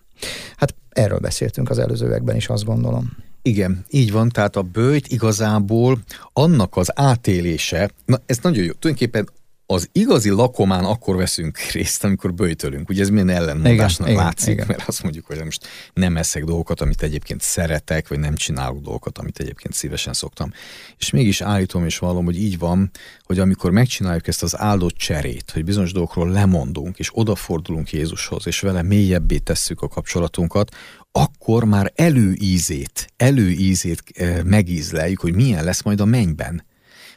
Hát 0.56 0.74
erről 0.88 1.18
beszéltünk 1.18 1.70
az 1.70 1.78
előzőekben 1.78 2.36
is, 2.36 2.48
azt 2.48 2.64
gondolom. 2.64 3.16
Igen, 3.42 3.84
így 3.90 4.12
van, 4.12 4.28
tehát 4.28 4.56
a 4.56 4.62
bőjt 4.62 5.06
igazából 5.08 5.98
annak 6.32 6.76
az 6.76 6.90
átélése, 6.94 7.90
na 8.04 8.20
ez 8.26 8.38
nagyon 8.42 8.64
jó, 8.64 8.72
tulajdonképpen 8.72 9.28
az 9.68 9.88
igazi 9.92 10.30
lakomán 10.30 10.84
akkor 10.84 11.16
veszünk 11.16 11.58
részt, 11.58 12.04
amikor 12.04 12.34
böjtölünk. 12.34 12.88
Ugye 12.88 13.02
ez 13.02 13.08
milyen 13.08 13.28
ellenmondásnak 13.28 14.08
igen, 14.08 14.24
látszik, 14.24 14.52
igen, 14.52 14.66
mert 14.66 14.88
azt 14.88 15.02
mondjuk, 15.02 15.26
hogy 15.26 15.44
most 15.44 15.66
nem 15.94 16.16
eszek 16.16 16.44
dolgokat, 16.44 16.80
amit 16.80 17.02
egyébként 17.02 17.40
szeretek, 17.40 18.08
vagy 18.08 18.18
nem 18.18 18.34
csinálok 18.34 18.80
dolgokat, 18.80 19.18
amit 19.18 19.38
egyébként 19.38 19.74
szívesen 19.74 20.12
szoktam. 20.12 20.52
És 20.98 21.10
mégis 21.10 21.40
állítom 21.40 21.84
és 21.84 21.98
vallom, 21.98 22.24
hogy 22.24 22.38
így 22.38 22.58
van, 22.58 22.90
hogy 23.22 23.38
amikor 23.38 23.70
megcsináljuk 23.70 24.26
ezt 24.26 24.42
az 24.42 24.58
áldott 24.58 24.96
cserét, 24.96 25.50
hogy 25.50 25.64
bizonyos 25.64 25.92
dolgokról 25.92 26.30
lemondunk, 26.30 26.98
és 26.98 27.10
odafordulunk 27.12 27.92
Jézushoz, 27.92 28.46
és 28.46 28.60
vele 28.60 28.82
mélyebbé 28.82 29.38
tesszük 29.38 29.82
a 29.82 29.88
kapcsolatunkat, 29.88 30.74
akkor 31.12 31.64
már 31.64 31.92
előízét, 31.94 33.12
előízét 33.16 34.02
eh, 34.14 34.42
megízleljük, 34.42 35.20
hogy 35.20 35.34
milyen 35.34 35.64
lesz 35.64 35.82
majd 35.82 36.00
a 36.00 36.04
mennyben 36.04 36.62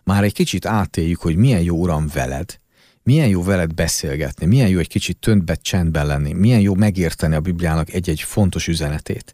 már 0.10 0.24
egy 0.24 0.34
kicsit 0.34 0.66
átéljük, 0.66 1.22
hogy 1.22 1.36
milyen 1.36 1.62
jó 1.62 1.78
uram 1.78 2.10
veled, 2.14 2.60
milyen 3.04 3.28
jó 3.28 3.44
veled 3.44 3.74
beszélgetni, 3.74 4.46
milyen 4.46 4.70
jó 4.70 4.80
egy 4.80 4.88
kicsit 4.88 5.18
töntbe 5.18 5.56
csendben 5.56 6.06
lenni, 6.06 6.34
milyen 6.34 6.60
jó 6.60 6.74
megérteni 6.74 7.36
a 7.36 7.40
Bibliának 7.40 7.94
egy-egy 7.94 8.22
fontos 8.22 8.68
üzenetét. 8.68 9.34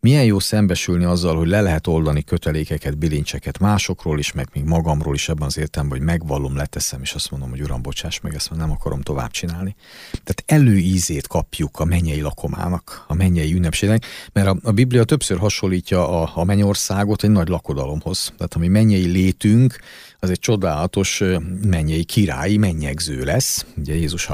Milyen 0.00 0.24
jó 0.24 0.38
szembesülni 0.38 1.04
azzal, 1.04 1.36
hogy 1.36 1.48
le 1.48 1.60
lehet 1.60 1.86
oldani 1.86 2.22
kötelékeket, 2.22 2.98
bilincseket 2.98 3.58
másokról 3.58 4.18
is, 4.18 4.32
meg 4.32 4.48
még 4.52 4.64
magamról 4.64 5.14
is 5.14 5.28
ebben 5.28 5.46
az 5.46 5.58
értelemben, 5.58 5.98
hogy 5.98 6.06
megvallom, 6.06 6.56
leteszem, 6.56 7.02
és 7.02 7.12
azt 7.12 7.30
mondom, 7.30 7.50
hogy 7.50 7.62
uram, 7.62 7.82
bocsáss 7.82 8.20
meg, 8.20 8.34
ezt 8.34 8.56
nem 8.56 8.70
akarom 8.70 9.00
tovább 9.00 9.30
csinálni. 9.30 9.74
Tehát 10.10 10.42
előízét 10.46 11.26
kapjuk 11.26 11.80
a 11.80 11.84
mennyei 11.84 12.20
lakomának, 12.20 13.04
a 13.08 13.14
mennyei 13.14 13.54
ünnepségnek, 13.54 14.04
mert 14.32 14.46
a, 14.46 14.56
a 14.62 14.72
Biblia 14.72 15.04
többször 15.04 15.38
hasonlítja 15.38 16.22
a, 16.22 16.30
a 16.34 16.44
mennyországot 16.44 17.22
egy 17.22 17.30
nagy 17.30 17.48
lakodalomhoz. 17.48 18.32
Tehát 18.36 18.54
ami 18.54 18.68
mennyei 18.68 19.06
létünk, 19.06 19.76
az 20.24 20.30
egy 20.30 20.38
csodálatos 20.38 21.22
mennyei 21.62 22.04
királyi 22.04 22.56
mennyegző 22.56 23.24
lesz. 23.24 23.66
Ugye 23.76 23.94
Jézus 23.94 24.28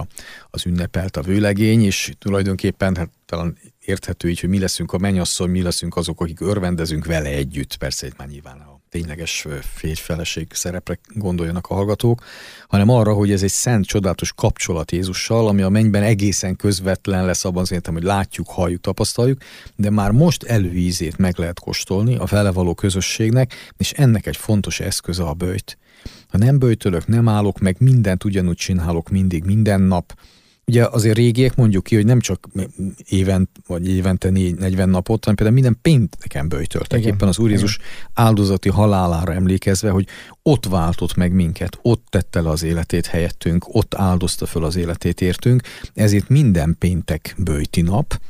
az 0.50 0.66
ünnepelt 0.66 1.16
a 1.16 1.22
vőlegény, 1.22 1.84
és 1.84 2.12
tulajdonképpen 2.18 2.96
hát 2.96 3.10
talán 3.26 3.56
érthető 3.84 4.28
így, 4.28 4.40
hogy 4.40 4.48
mi 4.48 4.58
leszünk 4.58 4.92
a 4.92 4.98
mennyasszony, 4.98 5.50
mi 5.50 5.62
leszünk 5.62 5.96
azok, 5.96 6.20
akik 6.20 6.40
örvendezünk 6.40 7.06
vele 7.06 7.28
együtt. 7.28 7.76
Persze 7.76 8.06
itt 8.06 8.16
már 8.16 8.28
nyilván 8.28 8.58
a 8.58 8.79
tényleges 8.90 9.46
férjfeleség 9.74 10.46
szerepre 10.52 10.98
gondoljanak 11.14 11.66
a 11.66 11.74
hallgatók, 11.74 12.24
hanem 12.68 12.88
arra, 12.88 13.12
hogy 13.12 13.32
ez 13.32 13.42
egy 13.42 13.50
szent, 13.50 13.86
csodálatos 13.86 14.32
kapcsolat 14.32 14.92
Jézussal, 14.92 15.48
ami 15.48 15.62
a 15.62 15.68
mennyben 15.68 16.02
egészen 16.02 16.56
közvetlen 16.56 17.24
lesz 17.24 17.44
abban 17.44 17.62
az 17.62 17.72
értem, 17.72 17.94
hogy 17.94 18.02
látjuk, 18.02 18.48
halljuk, 18.48 18.80
tapasztaljuk, 18.80 19.40
de 19.76 19.90
már 19.90 20.10
most 20.10 20.42
előízét 20.42 21.18
meg 21.18 21.38
lehet 21.38 21.60
kóstolni 21.60 22.16
a 22.16 22.24
vele 22.24 22.50
való 22.50 22.74
közösségnek, 22.74 23.72
és 23.76 23.92
ennek 23.92 24.26
egy 24.26 24.36
fontos 24.36 24.80
eszköze 24.80 25.22
a 25.22 25.34
bőjt. 25.34 25.78
Ha 26.28 26.38
nem 26.38 26.58
bőjtölök, 26.58 27.06
nem 27.06 27.28
állok 27.28 27.58
meg, 27.58 27.76
mindent 27.78 28.24
ugyanúgy 28.24 28.56
csinálok 28.56 29.08
mindig, 29.08 29.44
minden 29.44 29.80
nap, 29.80 30.14
Ugye 30.70 30.86
azért 30.86 31.16
régiek 31.16 31.56
mondjuk 31.56 31.84
ki, 31.84 31.94
hogy 31.94 32.04
nem 32.04 32.20
csak 32.20 32.48
éven, 33.08 33.48
vagy 33.66 33.88
évente 33.88 34.30
40 34.30 34.88
napot, 34.88 35.24
hanem 35.24 35.36
például 35.36 35.60
minden 35.60 35.78
pénteken 35.82 36.48
böjtöltek. 36.48 36.98
Igen. 36.98 37.14
Éppen 37.14 37.28
az 37.28 37.38
Úr 37.38 37.50
Jézus 37.50 37.78
áldozati 38.14 38.68
halálára 38.68 39.32
emlékezve, 39.32 39.90
hogy 39.90 40.06
ott 40.42 40.66
váltott 40.66 41.14
meg 41.14 41.32
minket, 41.32 41.78
ott 41.82 42.04
tette 42.08 42.40
le 42.40 42.48
az 42.48 42.62
életét 42.62 43.06
helyettünk, 43.06 43.74
ott 43.74 43.94
áldozta 43.94 44.46
föl 44.46 44.64
az 44.64 44.76
életét 44.76 45.20
értünk, 45.20 45.62
ezért 45.94 46.28
minden 46.28 46.76
péntek 46.78 47.34
bőjti 47.38 47.80
nap, 47.80 48.20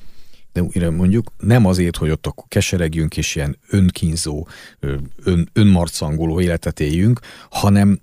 de 0.53 0.63
újra 0.63 0.91
mondjuk 0.91 1.33
nem 1.39 1.67
azért, 1.67 1.97
hogy 1.97 2.11
ott 2.11 2.27
akkor 2.27 2.45
keseregjünk 2.49 3.17
és 3.17 3.37
ilyen 3.37 3.57
önkínzó, 3.69 4.47
ön, 5.25 5.51
önmarcangoló 5.53 6.41
életet 6.41 6.81
éljünk, 6.81 7.21
hanem 7.51 8.01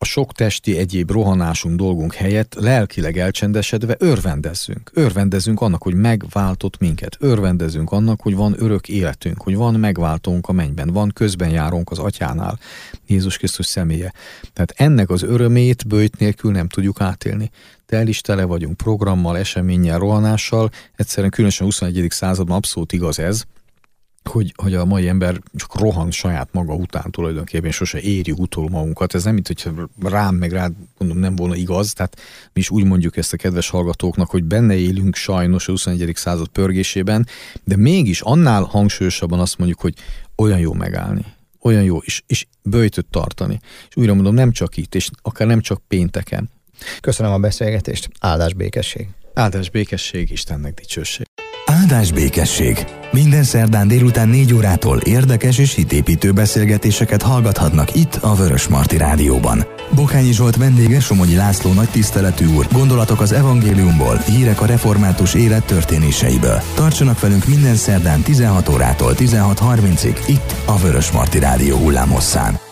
a 0.00 0.04
sok 0.04 0.32
testi 0.32 0.76
egyéb 0.76 1.10
rohanásunk 1.10 1.76
dolgunk 1.76 2.14
helyett 2.14 2.54
lelkileg 2.54 3.18
elcsendesedve 3.18 3.96
örvendezzünk. 3.98 4.90
Örvendezzünk 4.94 5.60
annak, 5.60 5.82
hogy 5.82 5.94
megváltott 5.94 6.78
minket. 6.78 7.16
Örvendezünk 7.20 7.90
annak, 7.90 8.20
hogy 8.20 8.34
van 8.34 8.54
örök 8.58 8.88
életünk, 8.88 9.42
hogy 9.42 9.56
van 9.56 9.74
megváltónk 9.74 10.48
a 10.48 10.52
mennyben, 10.52 10.88
van 10.88 11.10
közben 11.14 11.50
járunk 11.50 11.90
az 11.90 11.98
atyánál, 11.98 12.58
Jézus 13.06 13.36
Krisztus 13.36 13.66
személye. 13.66 14.12
Tehát 14.52 14.74
ennek 14.76 15.10
az 15.10 15.22
örömét 15.22 15.86
bőjt 15.86 16.18
nélkül 16.18 16.52
nem 16.52 16.68
tudjuk 16.68 17.00
átélni. 17.00 17.50
Tel 17.86 18.06
is 18.06 18.20
tele 18.20 18.44
vagyunk 18.44 18.76
programmal, 18.76 19.38
eseménnyel, 19.38 19.98
rohanással. 19.98 20.70
Egyszerűen 20.96 21.30
különösen 21.30 21.66
a 21.66 21.70
21. 21.70 22.06
században 22.10 22.56
abszolút 22.56 22.92
igaz 22.92 23.18
ez, 23.18 23.44
hogy, 24.28 24.52
hogy 24.56 24.74
a 24.74 24.84
mai 24.84 25.08
ember 25.08 25.40
csak 25.54 25.78
rohan 25.78 26.10
saját 26.10 26.48
maga 26.52 26.74
után 26.74 27.10
tulajdonképpen, 27.10 27.70
sose 27.70 28.00
érjük 28.00 28.38
utol 28.38 28.68
magunkat. 28.68 29.14
Ez 29.14 29.24
nem, 29.24 29.34
mint 29.34 29.46
hogy 29.46 29.72
rám 30.02 30.34
meg 30.34 30.52
rád 30.52 30.72
mondom, 30.98 31.18
nem 31.18 31.36
volna 31.36 31.54
igaz. 31.54 31.92
Tehát 31.92 32.16
mi 32.52 32.60
is 32.60 32.70
úgy 32.70 32.84
mondjuk 32.84 33.16
ezt 33.16 33.32
a 33.32 33.36
kedves 33.36 33.68
hallgatóknak, 33.68 34.30
hogy 34.30 34.44
benne 34.44 34.74
élünk 34.74 35.14
sajnos 35.14 35.68
a 35.68 35.70
21. 35.70 36.12
század 36.14 36.48
pörgésében, 36.48 37.26
de 37.64 37.76
mégis 37.76 38.20
annál 38.20 38.62
hangsúlyosabban 38.62 39.40
azt 39.40 39.58
mondjuk, 39.58 39.80
hogy 39.80 39.94
olyan 40.36 40.58
jó 40.58 40.72
megállni, 40.72 41.24
olyan 41.62 41.82
jó, 41.82 41.98
és, 41.98 42.22
és 42.26 42.46
böjtöt 42.62 43.06
tartani. 43.06 43.60
És 43.88 43.96
újra 43.96 44.14
mondom, 44.14 44.34
nem 44.34 44.52
csak 44.52 44.76
itt, 44.76 44.94
és 44.94 45.10
akár 45.22 45.46
nem 45.46 45.60
csak 45.60 45.80
pénteken. 45.88 46.50
Köszönöm 47.00 47.32
a 47.32 47.38
beszélgetést, 47.38 48.10
áldás 48.20 48.54
békesség. 48.54 49.08
Áldás 49.34 49.70
békesség, 49.70 50.30
Istennek 50.30 50.74
dicsőség. 50.74 51.27
Áldás 51.90 52.12
békesség! 52.12 52.86
Minden 53.10 53.42
szerdán 53.42 53.88
délután 53.88 54.28
4 54.28 54.54
órától 54.54 54.98
érdekes 54.98 55.58
és 55.58 55.74
hitépítő 55.74 56.32
beszélgetéseket 56.32 57.22
hallgathatnak 57.22 57.94
itt 57.94 58.14
a 58.14 58.34
Vörös 58.34 58.68
Marti 58.68 58.96
Rádióban. 58.96 59.66
Bokányi 59.94 60.32
Zsolt 60.32 60.56
vendége 60.56 61.00
Somogyi 61.00 61.34
László 61.34 61.72
nagy 61.72 61.88
tiszteletű 61.88 62.46
úr, 62.46 62.66
gondolatok 62.72 63.20
az 63.20 63.32
evangéliumból, 63.32 64.16
hírek 64.16 64.60
a 64.60 64.66
református 64.66 65.34
élet 65.34 65.64
történéseiből. 65.64 66.62
Tartsanak 66.74 67.20
velünk 67.20 67.46
minden 67.46 67.74
szerdán 67.74 68.22
16 68.22 68.68
órától 68.68 69.14
16.30-ig 69.14 70.16
itt 70.26 70.54
a 70.64 70.78
Vörös 70.78 71.10
Marti 71.10 71.38
Rádió 71.38 71.76
hullámhosszán. 71.76 72.67